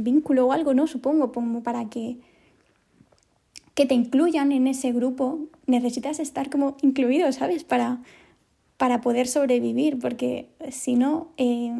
vínculo 0.03 0.47
o 0.47 0.51
algo, 0.51 0.73
¿no? 0.73 0.87
Supongo, 0.87 1.31
como 1.31 1.63
para 1.63 1.89
que 1.89 2.17
que 3.75 3.85
te 3.85 3.95
incluyan 3.95 4.51
en 4.51 4.67
ese 4.67 4.91
grupo, 4.91 5.39
necesitas 5.65 6.19
estar 6.19 6.49
como 6.49 6.75
incluido, 6.81 7.31
¿sabes? 7.31 7.63
Para, 7.63 8.01
para 8.75 8.99
poder 8.99 9.25
sobrevivir, 9.25 9.99
porque 9.99 10.49
si 10.69 10.95
no, 10.95 11.29
eh, 11.37 11.73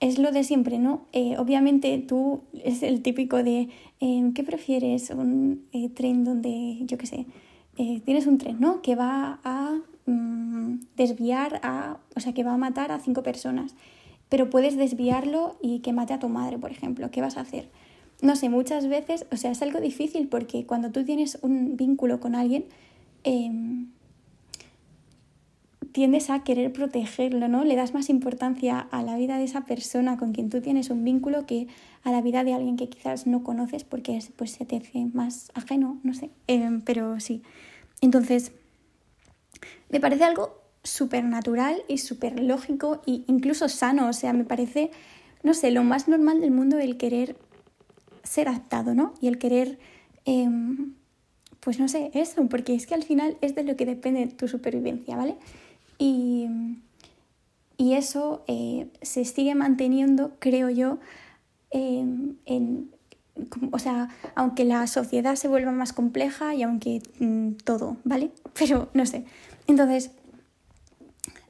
es 0.00 0.18
lo 0.18 0.32
de 0.32 0.44
siempre, 0.44 0.78
¿no? 0.78 1.02
Eh, 1.12 1.36
obviamente 1.36 1.98
tú 1.98 2.40
es 2.64 2.82
el 2.82 3.02
típico 3.02 3.42
de, 3.42 3.68
eh, 4.00 4.30
¿qué 4.34 4.42
prefieres? 4.42 5.10
Un 5.10 5.66
tren 5.94 6.24
donde, 6.24 6.78
yo 6.86 6.96
qué 6.96 7.04
sé, 7.04 7.26
tienes 8.04 8.26
un 8.26 8.38
tren, 8.38 8.58
¿no? 8.60 8.82
Que 8.82 8.94
va 8.96 9.40
a 9.44 9.78
mm, 10.06 10.80
desviar 10.96 11.60
a, 11.62 11.98
o 12.14 12.20
sea, 12.20 12.34
que 12.34 12.44
va 12.44 12.54
a 12.54 12.58
matar 12.58 12.92
a 12.92 12.98
cinco 12.98 13.22
personas, 13.22 13.74
pero 14.28 14.50
puedes 14.50 14.76
desviarlo 14.76 15.56
y 15.62 15.80
que 15.80 15.92
mate 15.92 16.12
a 16.12 16.18
tu 16.18 16.28
madre, 16.28 16.58
por 16.58 16.70
ejemplo, 16.70 17.10
¿qué 17.10 17.20
vas 17.20 17.36
a 17.36 17.42
hacer? 17.42 17.68
no 18.20 18.36
sé, 18.36 18.48
muchas 18.48 18.88
veces, 18.88 19.26
o 19.30 19.36
sea, 19.36 19.50
es 19.52 19.62
algo 19.62 19.80
difícil 19.80 20.28
porque 20.28 20.66
cuando 20.66 20.90
tú 20.90 21.04
tienes 21.04 21.38
un 21.42 21.76
vínculo 21.76 22.20
con 22.20 22.34
alguien, 22.34 22.64
em, 23.24 23.88
tiendes 25.92 26.28
a 26.30 26.42
querer 26.44 26.72
protegerlo, 26.72 27.48
¿no? 27.48 27.64
Le 27.64 27.76
das 27.76 27.94
más 27.94 28.10
importancia 28.10 28.80
a 28.90 29.02
la 29.02 29.16
vida 29.16 29.38
de 29.38 29.44
esa 29.44 29.64
persona 29.64 30.16
con 30.16 30.32
quien 30.32 30.50
tú 30.50 30.60
tienes 30.60 30.90
un 30.90 31.04
vínculo 31.04 31.46
que 31.46 31.68
a 32.04 32.12
la 32.12 32.20
vida 32.20 32.44
de 32.44 32.54
alguien 32.54 32.76
que 32.76 32.88
quizás 32.88 33.26
no 33.26 33.42
conoces 33.42 33.84
porque 33.84 34.18
pues, 34.36 34.52
se 34.52 34.64
te 34.64 34.76
hace 34.76 35.06
más 35.06 35.50
ajeno, 35.54 35.98
no 36.02 36.14
sé, 36.14 36.30
em, 36.46 36.80
pero 36.82 37.20
sí. 37.20 37.42
Entonces, 38.00 38.52
me 39.90 40.00
parece 40.00 40.24
algo 40.24 40.60
súper 40.82 41.24
natural 41.24 41.82
y 41.88 41.98
súper 41.98 42.40
lógico 42.40 43.02
e 43.06 43.24
incluso 43.26 43.68
sano, 43.68 44.08
o 44.08 44.12
sea, 44.12 44.32
me 44.32 44.44
parece, 44.44 44.90
no 45.42 45.54
sé, 45.54 45.70
lo 45.70 45.82
más 45.84 46.08
normal 46.08 46.40
del 46.40 46.50
mundo 46.52 46.78
el 46.78 46.96
querer 46.96 47.36
ser 48.22 48.48
adaptado, 48.48 48.94
¿no? 48.94 49.14
Y 49.20 49.28
el 49.28 49.38
querer, 49.38 49.78
em, 50.24 50.94
pues 51.60 51.78
no 51.78 51.88
sé, 51.88 52.10
eso, 52.14 52.46
porque 52.48 52.74
es 52.74 52.86
que 52.86 52.94
al 52.94 53.02
final 53.02 53.36
es 53.40 53.54
de 53.54 53.64
lo 53.64 53.76
que 53.76 53.86
depende 53.86 54.26
tu 54.28 54.48
supervivencia, 54.48 55.16
¿vale? 55.16 55.36
Y, 55.98 56.48
Y 57.76 57.94
eso 57.94 58.42
eh, 58.48 58.88
se 59.02 59.24
sigue 59.24 59.54
manteniendo, 59.54 60.32
creo 60.40 60.68
yo, 60.68 60.98
em, 61.70 62.36
en, 62.44 62.90
o 63.70 63.78
sea, 63.78 64.08
aunque 64.34 64.64
la 64.64 64.86
sociedad 64.86 65.36
se 65.36 65.48
vuelva 65.48 65.72
más 65.72 65.92
compleja 65.92 66.54
y 66.54 66.62
aunque 66.62 67.02
mm, 67.18 67.52
todo, 67.64 67.96
¿vale? 68.04 68.30
Pero 68.58 68.90
no 68.94 69.06
sé. 69.06 69.24
Entonces, 69.66 70.10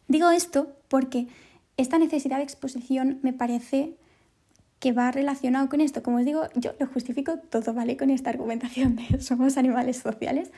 digo 0.08 0.30
esto 0.30 0.72
porque 0.88 1.28
esta 1.76 1.98
necesidad 1.98 2.38
de 2.38 2.42
exposición 2.42 3.18
me 3.22 3.32
parece 3.32 3.96
que 4.80 4.92
va 4.92 5.10
relacionado 5.10 5.68
con 5.68 5.80
esto. 5.80 6.02
Como 6.02 6.18
os 6.18 6.24
digo, 6.24 6.42
yo 6.54 6.72
lo 6.78 6.86
justifico 6.86 7.38
todo, 7.38 7.74
¿vale? 7.74 7.96
Con 7.96 8.10
esta 8.10 8.30
argumentación 8.30 8.96
de 8.96 9.20
somos 9.20 9.56
animales 9.56 9.98
sociales. 9.98 10.50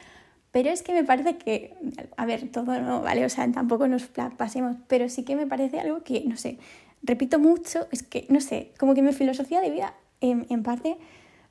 Pero 0.53 0.71
es 0.71 0.83
que 0.83 0.93
me 0.93 1.05
parece 1.05 1.37
que, 1.37 1.77
a 2.17 2.27
ver, 2.27 2.51
todo 2.51 2.81
no, 2.81 3.03
¿vale? 3.03 3.25
O 3.25 3.29
sea, 3.29 3.51
tampoco 3.53 3.87
nos 3.87 4.09
pasemos, 4.37 4.77
pero 4.89 5.09
sí 5.09 5.23
que 5.25 5.37
me 5.37 5.47
parece 5.47 5.79
algo 5.79 6.03
que, 6.03 6.25
no 6.27 6.37
sé, 6.37 6.59
repito 7.03 7.39
mucho, 7.39 7.87
es 7.93 8.03
que, 8.03 8.27
no 8.31 8.41
sé, 8.41 8.73
como 8.77 8.95
que 8.95 9.03
mi 9.03 9.13
filosofía 9.13 9.61
de 9.61 9.71
vida, 9.71 9.95
en, 10.21 10.63
parte, 10.63 10.97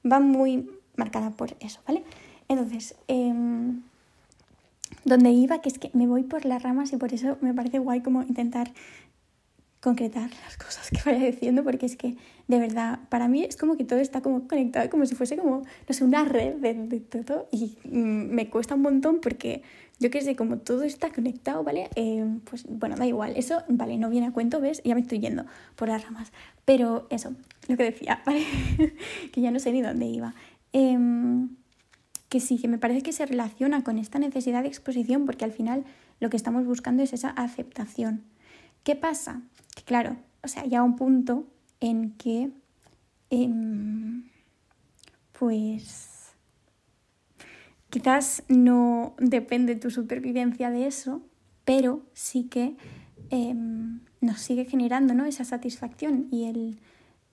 va 0.09 0.19
muy 0.19 0.69
marcada 0.95 1.31
por 1.31 1.55
eso, 1.59 1.79
¿vale? 1.87 2.03
Entonces, 2.47 2.95
em, 3.07 3.81
donde 5.05 5.31
iba, 5.31 5.61
que 5.61 5.69
es 5.69 5.79
que 5.79 5.91
me 5.93 6.07
voy 6.07 6.23
por 6.23 6.45
las 6.45 6.61
ramas 6.63 6.91
y 6.93 6.97
por 6.97 7.13
eso 7.13 7.37
me 7.41 7.53
parece 7.53 7.79
guay 7.79 8.01
como 8.01 8.21
intentar 8.23 8.71
concretar 9.81 10.29
las 10.43 10.57
cosas 10.57 10.89
que 10.89 10.99
vaya 11.05 11.25
diciendo, 11.25 11.63
porque 11.63 11.85
es 11.85 11.95
que 11.95 12.17
de 12.49 12.59
verdad, 12.59 12.99
para 13.09 13.27
mí 13.27 13.43
es 13.43 13.55
como 13.55 13.77
que 13.77 13.83
todo 13.83 13.99
está 13.99 14.21
como 14.21 14.47
conectado, 14.47 14.89
como 14.89 15.05
si 15.05 15.13
fuese 15.13 15.37
como, 15.37 15.61
no 15.87 15.93
sé, 15.93 16.03
una 16.03 16.25
red 16.25 16.55
de, 16.55 16.99
todo 16.99 17.47
y 17.51 17.77
mm, 17.85 18.33
me 18.33 18.49
cuesta 18.49 18.73
un 18.73 18.81
montón 18.81 19.21
porque 19.21 19.61
yo 19.99 20.09
qué 20.09 20.21
sé, 20.21 20.35
como 20.35 20.57
todo 20.57 20.83
está 20.83 21.11
conectado, 21.11 21.63
¿vale? 21.63 21.89
Eh, 21.95 22.25
pues 22.45 22.65
bueno, 22.67 22.95
da 22.95 23.05
igual, 23.05 23.33
eso, 23.35 23.61
vale, 23.67 23.97
no 23.97 24.09
viene 24.09 24.27
a 24.27 24.31
cuento, 24.31 24.59
¿ves? 24.59 24.81
Ya 24.83 24.95
me 24.95 25.01
estoy 25.01 25.19
yendo 25.19 25.45
por 25.75 25.89
las 25.89 26.03
ramas, 26.03 26.31
pero 26.65 27.05
eso, 27.11 27.35
lo 27.67 27.77
que 27.77 27.83
decía, 27.83 28.23
¿vale? 28.25 28.43
que 29.31 29.41
ya 29.41 29.51
no 29.51 29.59
sé 29.59 29.71
ni 29.71 29.83
dónde 29.83 30.07
iba. 30.07 30.33
Em, 30.73 31.49
que 32.29 32.39
sí, 32.39 32.57
que 32.57 32.67
me 32.67 32.79
parece 32.79 33.03
que 33.03 33.13
se 33.13 33.25
relaciona 33.27 33.83
con 33.83 33.99
esta 33.99 34.17
necesidad 34.17 34.63
de 34.63 34.69
exposición 34.69 35.25
porque 35.25 35.45
al 35.45 35.51
final 35.51 35.83
lo 36.19 36.29
que 36.31 36.37
estamos 36.37 36.65
buscando 36.65 37.03
es 37.03 37.13
esa 37.13 37.29
aceptación. 37.29 38.23
¿Qué 38.83 38.95
pasa? 38.95 39.41
Claro, 39.89 40.17
o 40.43 40.47
sea, 40.47 40.67
ya 40.67 40.83
un 40.83 40.95
punto 40.95 41.47
en 41.79 42.11
que, 42.11 42.51
em, 43.31 44.29
pues, 45.31 46.29
quizás 47.89 48.43
no 48.49 49.15
depende 49.17 49.75
tu 49.75 49.89
supervivencia 49.89 50.69
de 50.69 50.85
eso, 50.85 51.23
pero 51.65 52.03
sí 52.13 52.43
que 52.43 52.75
em, 53.31 54.01
nos 54.21 54.39
sigue 54.41 54.65
generando 54.65 55.15
¿no? 55.15 55.25
esa 55.25 55.43
satisfacción 55.43 56.27
y 56.29 56.45
el 56.45 56.77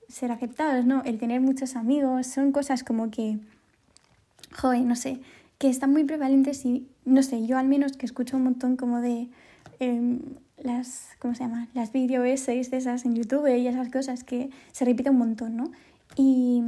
ser 0.08 0.32
aceptados, 0.32 0.86
¿no? 0.86 1.02
el 1.02 1.18
tener 1.18 1.42
muchos 1.42 1.76
amigos, 1.76 2.26
son 2.26 2.52
cosas 2.52 2.84
como 2.84 3.10
que, 3.10 3.38
joder, 4.58 4.80
no 4.80 4.96
sé, 4.96 5.20
que 5.58 5.68
están 5.68 5.92
muy 5.92 6.04
prevalentes 6.04 6.64
y, 6.64 6.88
no 7.04 7.22
sé, 7.22 7.46
yo 7.46 7.58
al 7.58 7.68
menos 7.68 7.98
que 7.98 8.06
escucho 8.06 8.38
un 8.38 8.44
montón 8.44 8.76
como 8.76 9.02
de 9.02 9.28
em, 9.78 10.20
las, 10.62 11.08
¿cómo 11.18 11.34
se 11.34 11.44
llama? 11.44 11.68
Las 11.74 11.92
video 11.92 12.24
essays 12.24 12.70
de 12.70 12.78
esas 12.78 13.04
en 13.04 13.14
YouTube 13.14 13.46
y 13.54 13.66
esas 13.66 13.88
cosas 13.90 14.24
que 14.24 14.50
se 14.72 14.84
repiten 14.84 15.12
un 15.12 15.18
montón, 15.18 15.56
¿no? 15.56 15.70
Y, 16.16 16.62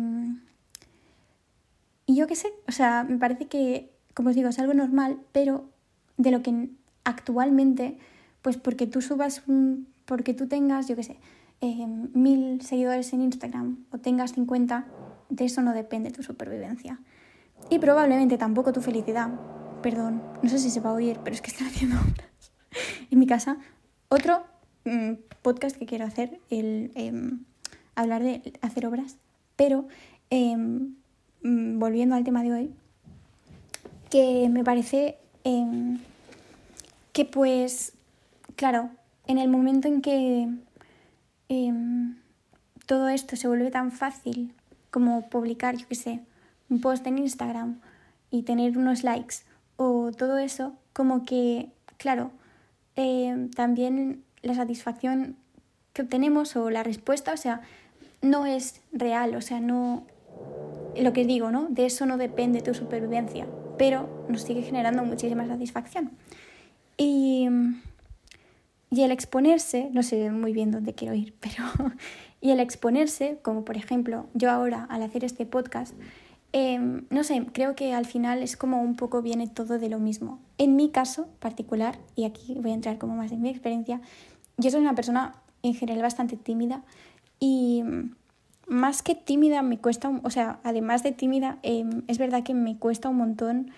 y 2.07 2.17
yo 2.17 2.27
qué 2.27 2.37
sé, 2.37 2.53
o 2.67 2.73
sea, 2.73 3.05
me 3.05 3.19
parece 3.19 3.47
que, 3.47 3.91
como 4.15 4.31
os 4.31 4.37
digo, 4.37 4.49
es 4.49 4.59
algo 4.59 4.75
normal, 4.75 5.19
pero 5.33 5.69
de 6.17 6.31
lo 6.31 6.43
que 6.43 6.71
actualmente, 7.05 7.99
pues 8.43 8.57
porque 8.57 8.87
tú 8.87 9.01
subas 9.01 9.43
un, 9.47 9.89
porque 10.05 10.35
tú 10.35 10.49
tengas, 10.49 10.89
yo 10.89 10.97
qué 10.97 11.03
sé, 11.03 11.17
eh, 11.61 11.87
mil 11.87 12.61
seguidores 12.63 13.13
en 13.13 13.23
Instagram 13.23 13.85
o 13.91 13.99
tengas 13.99 14.33
50, 14.33 14.87
de 15.31 15.45
eso 15.45 15.63
no 15.63 15.73
depende 15.73 16.11
tu 16.11 16.23
supervivencia. 16.23 17.01
Y 17.71 17.79
probablemente 17.79 18.39
tampoco 18.39 18.73
tu 18.73 18.81
felicidad. 18.81 19.31
Perdón, 19.83 20.23
no 20.43 20.49
sé 20.49 20.59
si 20.59 20.71
se 20.71 20.81
va 20.81 20.91
a 20.91 20.95
oír, 20.95 21.19
pero 21.23 21.35
es 21.35 21.43
que 21.43 21.51
estoy 21.51 21.67
haciendo 21.67 21.97
en 23.11 23.19
mi 23.19 23.27
casa 23.27 23.59
otro 24.09 24.45
mm, 24.85 25.15
podcast 25.43 25.77
que 25.77 25.87
quiero 25.87 26.05
hacer, 26.05 26.41
el 26.51 26.91
em, 26.95 27.45
hablar 27.95 28.23
de 28.23 28.53
hacer 28.61 28.87
obras, 28.87 29.17
pero 29.57 29.87
em, 30.31 30.95
mm, 31.43 31.79
volviendo 31.79 32.15
al 32.15 32.25
tema 32.25 32.43
de 32.43 32.53
hoy, 32.53 32.75
que 34.11 34.49
me 34.49 34.65
parece 34.65 35.19
em, 35.45 35.99
que 37.13 37.25
pues, 37.25 37.93
claro, 38.57 38.91
en 39.27 39.39
el 39.39 39.49
momento 39.49 39.89
en 39.89 40.01
que 40.01 40.49
todo 42.87 43.09
esto 43.09 43.37
se 43.37 43.49
vuelve 43.49 43.71
tan 43.71 43.93
fácil 43.93 44.55
como 44.91 45.29
publicar, 45.29 45.77
yo 45.77 45.87
qué 45.89 45.95
sé, 45.95 46.21
un 46.71 46.81
post 46.81 47.07
en 47.07 47.19
Instagram 47.19 47.81
y 48.31 48.43
tener 48.43 48.79
unos 48.79 49.05
likes 49.05 49.37
o 49.77 50.11
todo 50.13 50.39
eso, 50.39 50.75
como 50.93 51.25
que, 51.25 51.71
claro, 51.99 52.31
eh, 53.01 53.49
también 53.55 54.25
la 54.43 54.57
satisfacción 54.57 55.37
que 55.93 56.03
obtenemos 56.03 56.57
o 56.57 56.69
la 56.69 56.83
respuesta, 56.83 57.33
o 57.33 57.37
sea, 57.37 57.61
no 58.23 58.45
es 58.45 58.81
real, 58.93 59.37
o 59.37 59.41
sea, 59.41 59.61
no... 59.61 60.05
Lo 60.97 61.13
que 61.13 61.25
digo, 61.25 61.53
¿no? 61.53 61.69
De 61.71 61.87
eso 61.87 62.07
no 62.07 62.17
depende 62.17 62.61
tu 62.61 62.75
supervivencia, 62.75 63.47
pero 63.79 64.27
nos 64.29 64.43
sigue 64.43 64.63
generando 64.63 65.05
muchísima 65.05 65.47
satisfacción. 65.47 66.11
Y, 66.97 67.49
y 68.91 69.03
el 69.03 69.13
exponerse, 69.13 69.91
no 69.93 70.03
sé 70.03 70.33
muy 70.33 70.53
bien 70.53 70.73
dónde 70.73 70.93
quiero 70.93 71.15
ir, 71.15 71.35
pero... 71.41 71.65
Y 72.41 72.51
el 72.51 72.59
exponerse, 72.59 73.39
como 73.43 73.65
por 73.65 73.77
ejemplo 73.77 74.27
yo 74.35 74.51
ahora 74.51 74.87
al 74.91 75.03
hacer 75.03 75.25
este 75.25 75.47
podcast, 75.47 75.95
Em, 76.53 77.05
no 77.11 77.25
sé, 77.25 77.45
creo 77.53 77.75
que 77.75 77.93
al 77.93 78.07
final 78.07 78.43
es 78.43 78.57
como 78.57 78.81
un 78.81 78.97
poco 78.97 79.21
viene 79.21 79.49
todo 79.49 79.79
de 79.79 79.89
lo 79.91 79.99
mismo. 79.99 80.41
En 80.57 80.77
mi 80.77 80.91
caso 80.91 81.29
particular, 81.41 81.99
y 82.17 82.25
aquí 82.25 82.55
voy 82.55 82.71
a 82.71 82.75
entrar 82.75 82.99
como 82.99 83.17
más 83.17 83.33
en 83.33 83.43
mi 83.43 83.51
experiencia, 83.51 84.01
yo 84.57 84.71
soy 84.71 84.81
una 84.81 84.95
persona 84.95 85.35
en 85.63 85.75
general 85.75 86.03
bastante 86.03 86.37
tímida 86.37 86.83
y 87.39 87.83
más 88.67 89.03
que 89.03 89.15
tímida 89.15 89.63
me 89.63 89.79
cuesta, 89.79 90.11
o 90.23 90.31
sea, 90.31 90.59
además 90.65 91.03
de 91.03 91.13
tímida, 91.13 91.59
em, 91.63 92.03
es 92.09 92.19
verdad 92.19 92.43
que 92.43 92.55
me 92.55 92.79
cuesta 92.79 93.09
un 93.11 93.17
montón, 93.17 93.71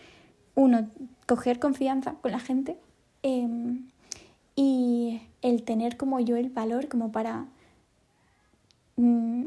uno, 0.55 0.89
coger 1.27 1.59
confianza 1.59 2.15
con 2.23 2.33
la 2.33 2.41
gente 2.41 2.79
em, 3.23 3.89
y 4.57 5.23
el 5.43 5.65
tener 5.65 5.97
como 5.97 6.21
yo 6.21 6.37
el 6.37 6.51
valor 6.51 6.89
como 6.89 7.13
para 7.13 7.47
mm, 8.97 9.47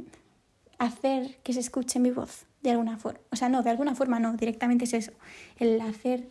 hacer 0.77 1.37
que 1.43 1.53
se 1.53 1.59
escuche 1.61 1.99
mi 1.99 2.11
voz 2.11 2.45
de 2.63 2.71
alguna 2.71 2.97
forma. 2.97 3.19
O 3.31 3.35
sea, 3.35 3.49
no, 3.49 3.61
de 3.61 3.69
alguna 3.69 3.93
forma 3.93 4.19
no, 4.19 4.33
directamente 4.33 4.85
es 4.85 4.93
eso. 4.93 5.11
El 5.57 5.79
hacer, 5.81 6.29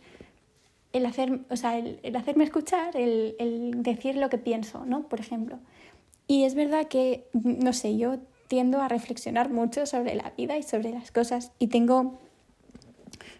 el 0.91 1.05
hacer, 1.05 1.39
o 1.49 1.55
sea, 1.55 1.77
el, 1.77 2.15
hacerme 2.15 2.43
escuchar, 2.43 2.97
el, 2.97 3.35
el, 3.39 3.83
decir 3.83 4.17
lo 4.17 4.29
que 4.29 4.39
pienso, 4.39 4.85
¿no? 4.85 5.07
Por 5.07 5.19
ejemplo. 5.19 5.59
Y 6.27 6.43
es 6.43 6.55
verdad 6.55 6.87
que, 6.87 7.27
no 7.33 7.71
sé, 7.73 7.97
yo 7.97 8.17
tiendo 8.47 8.81
a 8.81 8.87
reflexionar 8.87 9.49
mucho 9.49 9.85
sobre 9.85 10.15
la 10.15 10.31
vida 10.35 10.57
y 10.57 10.63
sobre 10.63 10.91
las 10.91 11.11
cosas 11.11 11.51
y 11.59 11.67
tengo, 11.67 12.19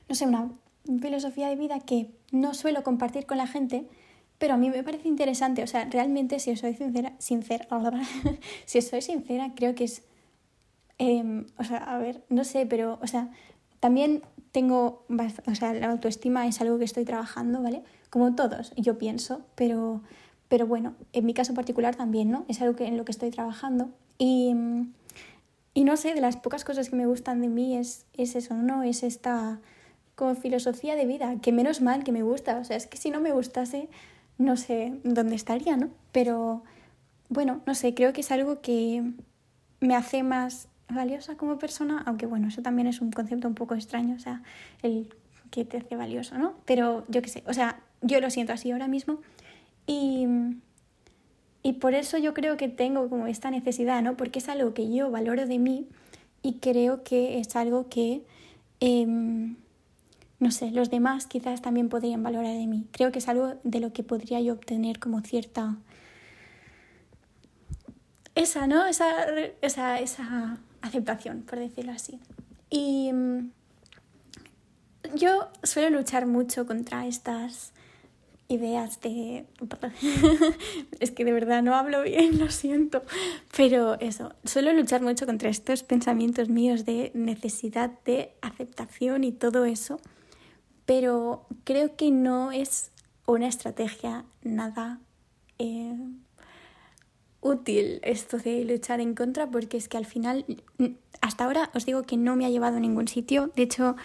no 0.08 0.16
sé, 0.16 0.26
una 0.26 0.52
filosofía 1.02 1.50
de 1.50 1.56
vida 1.56 1.80
que 1.80 2.12
no 2.32 2.54
suelo 2.54 2.84
compartir 2.84 3.26
con 3.26 3.38
la 3.38 3.48
gente, 3.48 3.88
pero 4.38 4.54
a 4.54 4.58
mí 4.58 4.70
me 4.70 4.84
parece 4.84 5.08
interesante. 5.08 5.64
O 5.64 5.68
sea, 5.68 5.86
realmente, 5.86 6.40
si 6.40 6.52
os 6.52 6.60
soy 6.60 6.76
sincera, 6.76 7.14
sincera 7.18 7.68
si 8.66 8.78
os 8.78 8.86
soy 8.86 9.02
sincera, 9.02 9.54
creo 9.56 9.74
que 9.74 9.86
es 9.86 10.04
Em, 10.98 11.46
o 11.58 11.64
sea, 11.64 11.78
a 11.78 11.98
ver, 11.98 12.24
no 12.30 12.44
sé, 12.44 12.66
pero, 12.66 13.00
o 13.02 13.08
sea, 13.08 13.30
también 13.80 14.24
tengo, 14.52 15.06
o 15.48 15.56
sea, 15.56 15.74
la 15.74 15.90
autoestima 15.90 16.48
es 16.48 16.62
algo 16.62 16.78
que 16.78 16.86
estoy 16.86 17.06
trabajando, 17.06 17.62
¿vale? 17.62 17.84
Como 18.10 18.36
todos, 18.36 18.72
yo 18.76 18.98
pienso, 18.98 19.42
pero, 19.56 20.02
pero 20.48 20.68
bueno, 20.68 20.94
en 21.12 21.26
mi 21.26 21.34
caso 21.34 21.54
particular 21.54 21.96
también, 21.96 22.30
¿no? 22.30 22.46
Es 22.48 22.62
algo 22.62 22.76
que, 22.76 22.86
en 22.86 22.98
lo 22.98 23.06
que 23.06 23.12
estoy 23.12 23.32
trabajando. 23.32 23.90
Y, 24.20 24.54
y 25.74 25.84
no 25.84 25.98
sé, 25.98 26.14
de 26.14 26.22
las 26.22 26.38
pocas 26.38 26.64
cosas 26.64 26.90
que 26.90 26.96
me 26.96 27.08
gustan 27.08 27.42
de 27.42 27.48
mí 27.50 27.76
es, 27.76 28.06
es 28.14 28.36
eso, 28.36 28.54
¿no? 28.54 28.84
Es 28.84 29.04
esta 29.04 29.60
como 30.16 30.36
filosofía 30.36 30.96
de 30.96 31.06
vida, 31.06 31.36
que 31.42 31.52
menos 31.52 31.82
mal 31.82 32.04
que 32.04 32.12
me 32.12 32.22
gusta, 32.22 32.60
o 32.60 32.64
sea, 32.64 32.78
es 32.78 32.86
que 32.86 32.98
si 32.98 33.10
no 33.10 33.20
me 33.20 33.32
gustase, 33.32 33.90
no 34.38 34.58
sé 34.58 34.94
dónde 35.04 35.36
estaría, 35.36 35.76
¿no? 35.76 35.90
Pero 36.12 36.64
bueno, 37.30 37.62
no 37.66 37.74
sé, 37.74 37.96
creo 37.96 38.14
que 38.14 38.22
es 38.22 38.32
algo 38.32 38.62
que 38.62 39.04
me 39.80 39.96
hace 39.96 40.22
más 40.22 40.68
valiosa 40.96 41.36
como 41.36 41.58
persona, 41.58 42.04
aunque 42.06 42.26
bueno, 42.26 42.48
eso 42.48 42.62
también 42.62 42.88
es 42.88 43.02
un 43.02 43.12
concepto 43.12 43.48
un 43.48 43.56
poco 43.56 43.76
extraño, 43.76 44.16
o 44.16 44.20
sea, 44.20 44.44
el 44.82 45.14
que 45.52 45.66
te 45.66 45.78
hace 45.78 45.96
valioso, 45.96 46.38
¿no? 46.38 46.56
Pero 46.66 47.06
yo 47.08 47.22
qué 47.22 47.30
sé, 47.30 47.44
o 47.48 47.54
sea, 47.54 47.80
yo 48.02 48.20
lo 48.20 48.30
siento 48.30 48.54
así 48.54 48.72
ahora 48.72 48.88
mismo 48.88 49.20
y, 49.86 50.28
y 51.62 51.74
por 51.74 51.94
eso 51.94 52.18
yo 52.18 52.34
creo 52.34 52.58
que 52.58 52.68
tengo 52.70 53.10
como 53.10 53.28
esta 53.28 53.52
necesidad, 53.52 54.02
¿no? 54.02 54.18
Porque 54.18 54.40
es 54.40 54.50
algo 54.50 54.74
que 54.74 54.94
yo 54.94 55.12
valoro 55.12 55.46
de 55.46 55.60
mí 55.60 55.88
y 56.42 56.56
creo 56.56 57.04
que 57.04 57.40
es 57.40 57.56
algo 57.56 57.88
que, 57.90 58.24
em, 58.80 59.56
no 60.40 60.52
sé, 60.52 60.72
los 60.72 60.90
demás 60.90 61.28
quizás 61.28 61.62
también 61.62 61.88
podrían 61.90 62.22
valorar 62.24 62.54
de 62.58 62.68
mí. 62.68 62.86
Creo 62.92 63.12
que 63.12 63.20
es 63.20 63.28
algo 63.30 63.54
de 63.64 63.80
lo 63.80 63.94
que 63.94 64.04
podría 64.04 64.42
yo 64.42 64.54
obtener 64.54 65.00
como 65.00 65.22
cierta 65.22 65.78
esa, 68.36 68.68
¿no? 68.68 68.86
Esa, 68.86 69.26
esa, 69.62 70.00
esa 70.00 70.58
aceptación, 70.84 71.42
por 71.42 71.58
decirlo 71.58 71.94
así. 71.94 72.20
Y 72.70 73.12
mm, 73.12 73.52
yo 75.16 75.50
suelo 75.64 75.98
luchar 75.98 76.28
mucho 76.28 76.68
contra 76.68 77.08
estas 77.08 77.74
ideas 78.50 79.02
de... 79.02 79.46
es 81.00 81.12
que 81.12 81.26
de 81.26 81.32
verdad 81.32 81.64
no 81.64 81.74
hablo 81.76 82.04
bien, 82.04 82.38
lo 82.38 82.52
siento. 82.52 83.02
Pero 83.56 84.00
eso, 84.00 84.34
suelo 84.44 84.74
luchar 84.74 85.02
mucho 85.02 85.26
contra 85.26 85.50
estos 85.50 85.84
pensamientos 85.84 86.50
míos 86.50 86.86
de 86.86 87.12
necesidad 87.14 87.92
de 88.06 88.34
aceptación 88.42 89.24
y 89.24 89.32
todo 89.32 89.66
eso. 89.66 90.00
Pero 90.86 91.46
creo 91.64 91.96
que 91.96 92.12
no 92.12 92.52
es 92.52 92.92
una 93.26 93.48
estrategia 93.48 94.26
nada 94.44 95.00
eh, 95.58 95.96
útil 97.44 98.00
esto 98.04 98.38
de 98.38 98.64
luchar 98.66 99.02
en 99.02 99.16
contra 99.16 99.50
porque 99.50 99.78
es 99.78 99.88
que 99.88 99.98
al 99.98 100.06
final, 100.06 100.46
hasta 101.22 101.46
ahora 101.46 101.70
os 101.74 101.86
digo 101.86 102.04
que 102.04 102.18
no 102.18 102.36
me 102.36 102.46
ha 102.46 102.50
llevado 102.50 102.78
a 102.78 102.80
ningún 102.80 103.08
sitio. 103.08 103.52
De 103.56 103.64
hecho, 103.64 103.96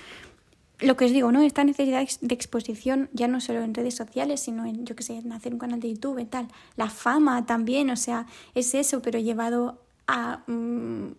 lo 0.80 0.96
que 0.96 1.06
os 1.06 1.12
digo, 1.12 1.32
¿no? 1.32 1.40
Esta 1.40 1.64
necesidad 1.64 2.06
de 2.20 2.34
exposición, 2.34 3.08
ya 3.12 3.28
no 3.28 3.40
solo 3.40 3.62
en 3.62 3.74
redes 3.74 3.94
sociales, 3.94 4.40
sino 4.40 4.64
en, 4.66 4.84
yo 4.84 4.94
qué 4.94 5.02
sé, 5.02 5.16
en 5.16 5.32
hacer 5.32 5.52
un 5.52 5.58
canal 5.58 5.80
de 5.80 5.92
YouTube 5.92 6.28
tal. 6.28 6.48
La 6.76 6.90
fama 6.90 7.46
también, 7.46 7.90
o 7.90 7.96
sea, 7.96 8.26
es 8.54 8.74
eso, 8.74 9.02
pero 9.02 9.18
llevado 9.18 9.80
a. 10.06 10.42
Mm, 10.46 11.12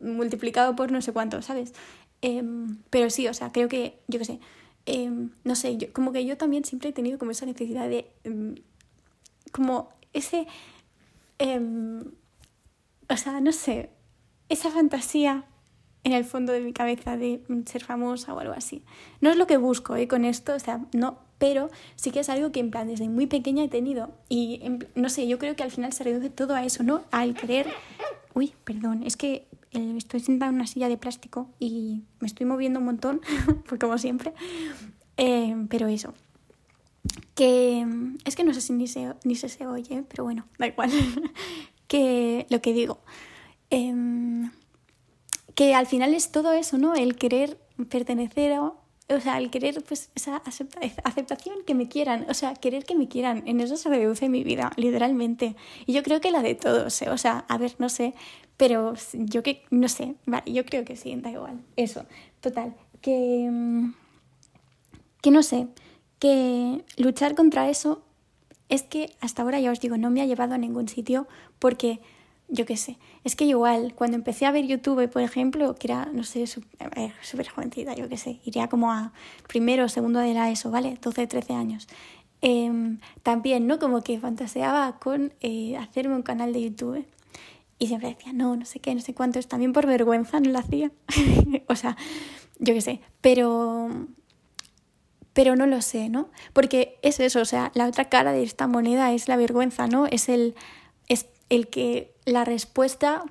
multiplicado 0.00 0.76
por 0.76 0.92
no 0.92 1.00
sé 1.00 1.12
cuánto, 1.12 1.42
¿sabes? 1.42 1.72
Em, 2.22 2.76
pero 2.90 3.10
sí, 3.10 3.26
o 3.28 3.34
sea, 3.34 3.52
creo 3.52 3.68
que, 3.68 3.98
yo 4.08 4.18
qué 4.18 4.24
sé, 4.24 4.40
em, 4.86 5.30
no 5.44 5.54
sé, 5.54 5.76
yo, 5.76 5.92
como 5.92 6.12
que 6.12 6.24
yo 6.24 6.36
también 6.36 6.64
siempre 6.64 6.90
he 6.90 6.92
tenido 6.92 7.18
como 7.18 7.30
esa 7.30 7.46
necesidad 7.46 7.88
de. 7.88 8.10
Em, 8.24 8.56
como 9.52 9.90
ese. 10.12 10.46
O 11.38 13.16
sea, 13.16 13.40
no 13.40 13.52
sé, 13.52 13.90
esa 14.48 14.70
fantasía 14.70 15.44
en 16.04 16.12
el 16.12 16.24
fondo 16.24 16.52
de 16.52 16.60
mi 16.60 16.72
cabeza 16.72 17.16
de 17.16 17.42
ser 17.66 17.82
famosa 17.82 18.34
o 18.34 18.38
algo 18.38 18.54
así. 18.54 18.84
No 19.20 19.30
es 19.30 19.36
lo 19.36 19.46
que 19.46 19.56
busco 19.56 19.96
¿eh? 19.96 20.06
con 20.06 20.24
esto, 20.24 20.54
o 20.54 20.58
sea, 20.58 20.80
no, 20.92 21.18
pero 21.38 21.70
sí 21.96 22.10
que 22.10 22.20
es 22.20 22.28
algo 22.28 22.52
que 22.52 22.60
en 22.60 22.70
plan 22.70 22.88
desde 22.88 23.08
muy 23.08 23.26
pequeña 23.26 23.64
he 23.64 23.68
tenido 23.68 24.12
y 24.28 24.60
no 24.94 25.08
sé, 25.08 25.26
yo 25.26 25.38
creo 25.38 25.56
que 25.56 25.62
al 25.62 25.70
final 25.70 25.92
se 25.92 26.04
reduce 26.04 26.30
todo 26.30 26.54
a 26.54 26.64
eso, 26.64 26.82
¿no? 26.82 27.02
Al 27.10 27.34
querer... 27.34 27.66
Uy, 28.34 28.52
perdón, 28.64 29.04
es 29.04 29.16
que 29.16 29.46
eh, 29.72 29.94
estoy 29.96 30.20
sentada 30.20 30.50
en 30.50 30.56
una 30.56 30.66
silla 30.66 30.88
de 30.88 30.96
plástico 30.96 31.48
y 31.58 32.02
me 32.20 32.26
estoy 32.26 32.46
moviendo 32.46 32.80
un 32.80 32.86
montón, 32.86 33.20
pues 33.68 33.80
como 33.80 33.96
siempre, 33.96 34.34
eh, 35.16 35.56
pero 35.70 35.86
eso. 35.86 36.14
Que 37.34 37.86
es 38.24 38.36
que 38.36 38.44
no 38.44 38.54
sé 38.54 38.60
si 38.60 38.72
ni 38.72 38.86
se, 38.86 39.12
ni 39.24 39.34
se, 39.34 39.48
se 39.48 39.66
oye, 39.66 40.04
pero 40.08 40.24
bueno, 40.24 40.46
da 40.58 40.66
igual. 40.66 40.90
que 41.88 42.46
lo 42.48 42.60
que 42.60 42.72
digo. 42.72 43.00
Eh, 43.70 43.92
que 45.54 45.74
al 45.74 45.86
final 45.86 46.14
es 46.14 46.30
todo 46.30 46.52
eso, 46.52 46.78
¿no? 46.78 46.94
El 46.94 47.16
querer 47.16 47.58
pertenecer 47.88 48.52
a, 48.52 48.60
o 48.62 49.20
sea, 49.20 49.38
el 49.38 49.50
querer 49.50 49.82
pues 49.84 50.10
esa 50.14 50.42
aceptación 51.04 51.56
que 51.66 51.74
me 51.74 51.88
quieran, 51.88 52.26
o 52.28 52.34
sea, 52.34 52.54
querer 52.54 52.84
que 52.84 52.94
me 52.94 53.08
quieran, 53.08 53.42
en 53.46 53.60
eso 53.60 53.76
se 53.76 53.88
reduce 53.88 54.28
mi 54.28 54.44
vida, 54.44 54.72
literalmente. 54.76 55.56
Y 55.86 55.92
yo 55.92 56.02
creo 56.02 56.20
que 56.20 56.30
la 56.30 56.42
de 56.42 56.54
todos, 56.54 57.00
¿eh? 57.02 57.10
o 57.10 57.18
sea, 57.18 57.44
a 57.48 57.58
ver, 57.58 57.74
no 57.78 57.88
sé, 57.88 58.14
pero 58.56 58.94
yo 59.12 59.42
que, 59.42 59.64
no 59.70 59.88
sé, 59.88 60.14
vale, 60.26 60.52
yo 60.52 60.64
creo 60.64 60.84
que 60.84 60.96
sí, 60.96 61.14
da 61.16 61.30
igual, 61.30 61.60
eso, 61.76 62.04
total, 62.40 62.74
que, 63.00 63.48
mm, 63.50 63.94
que 65.20 65.30
no 65.30 65.42
sé, 65.42 65.68
que 66.24 66.82
luchar 66.96 67.34
contra 67.34 67.68
eso 67.68 68.02
es 68.70 68.82
que 68.82 69.10
hasta 69.20 69.42
ahora 69.42 69.60
ya 69.60 69.70
os 69.70 69.78
digo, 69.78 69.98
no 69.98 70.08
me 70.08 70.22
ha 70.22 70.24
llevado 70.24 70.54
a 70.54 70.58
ningún 70.58 70.88
sitio 70.88 71.28
porque 71.58 72.00
yo 72.48 72.64
qué 72.64 72.78
sé. 72.78 72.96
Es 73.24 73.36
que 73.36 73.44
igual, 73.44 73.94
cuando 73.94 74.16
empecé 74.16 74.46
a 74.46 74.50
ver 74.50 74.66
YouTube, 74.66 75.10
por 75.10 75.20
ejemplo, 75.20 75.74
que 75.74 75.88
era, 75.88 76.06
no 76.14 76.24
sé, 76.24 76.46
súper 76.46 77.48
jovencita, 77.50 77.94
yo 77.94 78.08
qué 78.08 78.16
sé, 78.16 78.40
iría 78.46 78.68
como 78.68 78.90
a 78.90 79.12
primero 79.48 79.84
o 79.84 79.88
segundo 79.90 80.18
de 80.20 80.32
la 80.32 80.50
ESO, 80.50 80.70
¿vale? 80.70 80.96
12, 80.98 81.26
13 81.26 81.52
años. 81.52 81.88
Em, 82.40 83.00
también, 83.22 83.66
¿no? 83.66 83.78
Como 83.78 84.00
que 84.00 84.18
fantaseaba 84.18 84.98
con 84.98 85.34
eh, 85.42 85.76
hacerme 85.76 86.14
un 86.16 86.22
canal 86.22 86.54
de 86.54 86.62
YouTube. 86.62 87.04
Y 87.78 87.88
siempre 87.88 88.08
decía, 88.08 88.32
no, 88.32 88.56
no 88.56 88.64
sé 88.64 88.80
qué, 88.80 88.94
no 88.94 89.02
sé 89.02 89.12
cuántos. 89.12 89.46
También 89.46 89.74
por 89.74 89.84
vergüenza 89.86 90.40
no 90.40 90.48
lo 90.50 90.58
hacía. 90.58 90.90
o 91.68 91.76
sea, 91.76 91.98
yo 92.60 92.72
qué 92.72 92.80
sé. 92.80 93.00
Pero, 93.20 93.90
pero 95.34 95.56
no 95.56 95.66
lo 95.66 95.82
sé, 95.82 96.08
¿no? 96.08 96.30
Porque 96.52 96.98
es 97.02 97.20
eso, 97.20 97.40
o 97.40 97.44
sea, 97.44 97.70
la 97.74 97.86
otra 97.86 98.08
cara 98.08 98.32
de 98.32 98.42
esta 98.42 98.66
moneda 98.66 99.12
es 99.12 99.28
la 99.28 99.36
vergüenza, 99.36 99.86
¿no? 99.86 100.06
Es 100.06 100.28
el, 100.28 100.54
es 101.08 101.26
el 101.50 101.68
que 101.68 102.14
la 102.24 102.44
respuesta 102.44 103.24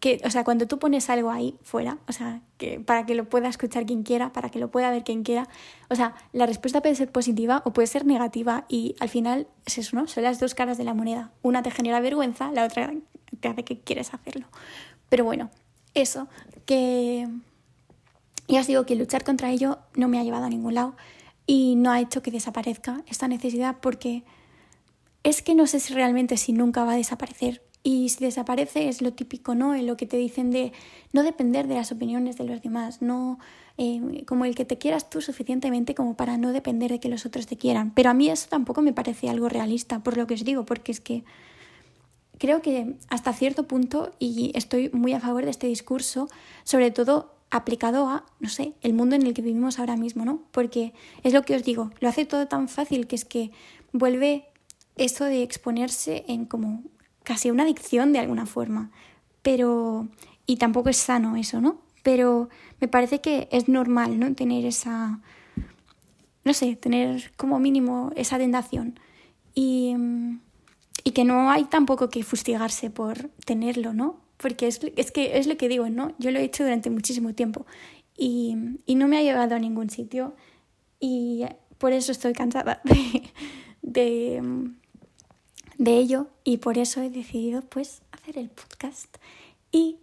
que, 0.00 0.20
o 0.24 0.30
sea, 0.30 0.44
cuando 0.44 0.68
tú 0.68 0.78
pones 0.78 1.10
algo 1.10 1.30
ahí 1.30 1.56
fuera, 1.62 1.98
o 2.06 2.12
sea, 2.12 2.42
que 2.58 2.78
para 2.78 3.06
que 3.06 3.14
lo 3.14 3.28
pueda 3.28 3.48
escuchar 3.48 3.86
quien 3.86 4.04
quiera, 4.04 4.32
para 4.32 4.50
que 4.50 4.58
lo 4.58 4.70
pueda 4.70 4.90
ver 4.90 5.02
quien 5.02 5.24
quiera, 5.24 5.48
o 5.88 5.96
sea, 5.96 6.14
la 6.32 6.46
respuesta 6.46 6.80
puede 6.80 6.94
ser 6.94 7.10
positiva 7.10 7.62
o 7.64 7.72
puede 7.72 7.88
ser 7.88 8.06
negativa 8.06 8.64
y 8.68 8.94
al 9.00 9.08
final 9.08 9.48
es 9.66 9.78
eso, 9.78 9.96
¿no? 9.96 10.06
Son 10.06 10.22
las 10.22 10.38
dos 10.38 10.54
caras 10.54 10.78
de 10.78 10.84
la 10.84 10.94
moneda. 10.94 11.32
Una 11.42 11.62
te 11.62 11.70
genera 11.70 12.00
vergüenza, 12.00 12.52
la 12.52 12.64
otra 12.64 12.92
te 13.40 13.48
hace 13.48 13.64
que 13.64 13.80
quieres 13.80 14.14
hacerlo. 14.14 14.46
Pero 15.08 15.24
bueno, 15.24 15.50
eso, 15.94 16.28
que 16.66 17.26
ya 18.46 18.60
os 18.60 18.66
digo 18.66 18.86
que 18.86 18.94
luchar 18.94 19.24
contra 19.24 19.50
ello 19.50 19.78
no 19.96 20.06
me 20.06 20.20
ha 20.20 20.22
llevado 20.22 20.44
a 20.44 20.50
ningún 20.50 20.74
lado 20.74 20.94
y 21.48 21.76
no 21.76 21.90
ha 21.90 21.98
hecho 21.98 22.22
que 22.22 22.30
desaparezca 22.30 23.02
esta 23.08 23.26
necesidad 23.26 23.78
porque 23.80 24.22
es 25.24 25.40
que 25.40 25.54
no 25.54 25.66
sé 25.66 25.80
si 25.80 25.94
realmente 25.94 26.36
si 26.36 26.52
nunca 26.52 26.84
va 26.84 26.92
a 26.92 26.96
desaparecer 26.96 27.62
y 27.82 28.10
si 28.10 28.22
desaparece 28.22 28.88
es 28.88 29.00
lo 29.00 29.14
típico, 29.14 29.54
¿no? 29.54 29.74
En 29.74 29.86
lo 29.86 29.96
que 29.96 30.06
te 30.06 30.18
dicen 30.18 30.50
de 30.50 30.72
no 31.14 31.22
depender 31.22 31.66
de 31.66 31.76
las 31.76 31.90
opiniones 31.90 32.36
de 32.36 32.44
los 32.44 32.60
demás, 32.60 33.00
no 33.00 33.38
eh, 33.78 34.24
como 34.26 34.44
el 34.44 34.54
que 34.54 34.66
te 34.66 34.76
quieras 34.76 35.08
tú 35.08 35.22
suficientemente 35.22 35.94
como 35.94 36.16
para 36.16 36.36
no 36.36 36.52
depender 36.52 36.90
de 36.90 37.00
que 37.00 37.08
los 37.08 37.24
otros 37.24 37.46
te 37.46 37.56
quieran. 37.56 37.92
Pero 37.94 38.10
a 38.10 38.14
mí 38.14 38.28
eso 38.28 38.46
tampoco 38.50 38.82
me 38.82 38.92
parece 38.92 39.30
algo 39.30 39.48
realista, 39.48 40.00
por 40.00 40.18
lo 40.18 40.26
que 40.26 40.34
os 40.34 40.44
digo, 40.44 40.66
porque 40.66 40.92
es 40.92 41.00
que 41.00 41.24
creo 42.38 42.60
que 42.60 42.94
hasta 43.08 43.32
cierto 43.32 43.66
punto, 43.66 44.12
y 44.18 44.52
estoy 44.54 44.90
muy 44.92 45.14
a 45.14 45.20
favor 45.20 45.44
de 45.44 45.50
este 45.50 45.66
discurso, 45.66 46.28
sobre 46.64 46.90
todo 46.90 47.37
aplicado 47.50 48.08
a, 48.08 48.26
no 48.40 48.48
sé, 48.48 48.74
el 48.82 48.92
mundo 48.92 49.16
en 49.16 49.26
el 49.26 49.34
que 49.34 49.42
vivimos 49.42 49.78
ahora 49.78 49.96
mismo, 49.96 50.24
¿no? 50.24 50.42
Porque 50.52 50.92
es 51.22 51.32
lo 51.32 51.42
que 51.42 51.56
os 51.56 51.64
digo, 51.64 51.90
lo 52.00 52.08
hace 52.08 52.26
todo 52.26 52.46
tan 52.46 52.68
fácil 52.68 53.06
que 53.06 53.16
es 53.16 53.24
que 53.24 53.50
vuelve 53.92 54.46
eso 54.96 55.24
de 55.24 55.42
exponerse 55.42 56.24
en 56.28 56.44
como 56.44 56.82
casi 57.22 57.50
una 57.50 57.62
adicción 57.62 58.12
de 58.12 58.18
alguna 58.18 58.46
forma. 58.46 58.90
Pero, 59.42 60.08
y 60.46 60.56
tampoco 60.56 60.88
es 60.90 60.96
sano 60.96 61.36
eso, 61.36 61.60
¿no? 61.60 61.80
Pero 62.02 62.48
me 62.80 62.88
parece 62.88 63.20
que 63.20 63.48
es 63.50 63.68
normal, 63.68 64.18
¿no? 64.18 64.34
Tener 64.34 64.66
esa, 64.66 65.20
no 66.44 66.54
sé, 66.54 66.76
tener 66.76 67.32
como 67.36 67.58
mínimo 67.58 68.12
esa 68.16 68.38
tentación. 68.38 68.98
Y, 69.54 69.94
y 71.04 71.12
que 71.12 71.24
no 71.24 71.50
hay 71.50 71.64
tampoco 71.64 72.10
que 72.10 72.22
fustigarse 72.24 72.90
por 72.90 73.30
tenerlo, 73.44 73.94
¿no? 73.94 74.27
Porque 74.38 74.66
es, 74.66 74.80
es, 74.96 75.12
que 75.12 75.38
es 75.38 75.46
lo 75.46 75.56
que 75.56 75.68
digo, 75.68 75.88
¿no? 75.90 76.14
Yo 76.18 76.30
lo 76.30 76.38
he 76.38 76.44
hecho 76.44 76.64
durante 76.64 76.90
muchísimo 76.90 77.34
tiempo 77.34 77.66
y, 78.16 78.56
y 78.86 78.94
no 78.94 79.08
me 79.08 79.18
ha 79.18 79.22
llevado 79.22 79.54
a 79.54 79.58
ningún 79.58 79.90
sitio 79.90 80.34
y 81.00 81.44
por 81.78 81.92
eso 81.92 82.12
estoy 82.12 82.32
cansada 82.32 82.80
de 83.82 84.42
de 85.78 85.96
ello 85.96 86.26
y 86.44 86.58
por 86.58 86.76
eso 86.76 87.00
he 87.00 87.08
decidido 87.08 87.62
pues 87.62 88.02
hacer 88.12 88.36
el 88.36 88.50
podcast. 88.50 89.16
Y 89.72 89.96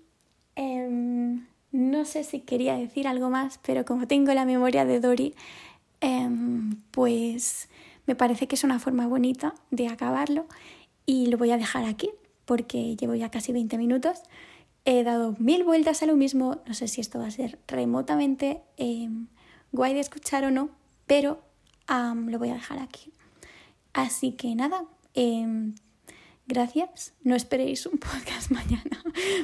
em, 0.56 1.46
no 1.72 2.06
sé 2.06 2.24
si 2.24 2.40
quería 2.40 2.76
decir 2.76 3.08
algo 3.08 3.30
más, 3.30 3.60
pero 3.64 3.86
como 3.86 4.08
tengo 4.08 4.34
la 4.34 4.46
memoria 4.46 4.86
de 4.86 5.00
Dory, 5.00 5.36
em, 6.02 6.78
pues 6.92 7.70
me 8.08 8.16
parece 8.16 8.48
que 8.48 8.56
es 8.56 8.64
una 8.64 8.80
forma 8.80 9.08
bonita 9.08 9.54
de 9.70 9.88
acabarlo 9.88 10.48
y 11.06 11.28
lo 11.28 11.38
voy 11.38 11.52
a 11.52 11.58
dejar 11.58 11.84
aquí 11.86 12.10
porque 12.46 12.96
llevo 12.96 13.16
ya 13.16 13.30
casi 13.30 13.52
20 13.52 13.78
minutos. 13.78 14.22
He 14.86 15.04
dado 15.04 15.36
mil 15.40 15.64
vueltas 15.64 16.04
a 16.04 16.06
lo 16.06 16.16
mismo, 16.16 16.62
no 16.68 16.74
sé 16.74 16.88
si 16.88 17.02
esto 17.02 17.20
va 17.20 17.28
a 17.28 17.32
ser 17.32 17.60
remotamente 17.68 18.62
em, 18.78 19.28
guay 19.72 19.94
de 19.94 20.00
escuchar 20.00 20.46
o 20.46 20.52
no, 20.52 20.70
pero 21.08 21.42
lo 21.88 22.40
voy 22.40 22.50
a 22.50 22.54
dejar 22.54 22.80
aquí. 22.80 23.12
Así 23.94 24.34
que 24.34 24.54
nada, 24.56 24.86
Em, 25.16 25.76
gracias. 26.46 27.14
No 27.24 27.36
esperéis 27.36 27.86
un 27.86 27.98
podcast 28.00 28.52
mañana 28.52 29.02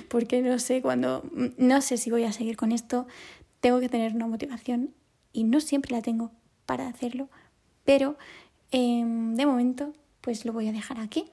porque 0.09 0.41
no 0.41 0.59
sé 0.59 0.81
cuándo, 0.81 1.23
no 1.57 1.81
sé 1.81 1.97
si 1.97 2.11
voy 2.11 2.25
a 2.25 2.33
seguir 2.33 2.57
con 2.57 2.71
esto. 2.71 3.07
Tengo 3.61 3.79
que 3.79 3.89
tener 3.89 4.13
una 4.13 4.27
motivación 4.27 4.93
y 5.33 5.45
no 5.45 5.61
siempre 5.61 5.95
la 5.95 6.01
tengo 6.01 6.31
para 6.65 6.87
hacerlo, 6.87 7.29
pero 7.85 8.17
em, 8.71 9.35
de 9.35 9.45
momento 9.45 9.93
pues 10.19 10.45
lo 10.45 10.53
voy 10.53 10.67
a 10.67 10.71
dejar 10.71 10.99
aquí. 10.99 11.25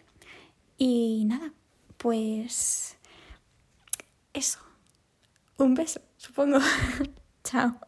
Y 0.79 1.25
nada, 1.27 1.53
pues 1.99 2.97
eso. 4.33 4.59
Un 5.59 5.75
beso, 5.75 6.01
supongo. 6.17 6.59
Chao. 7.45 7.79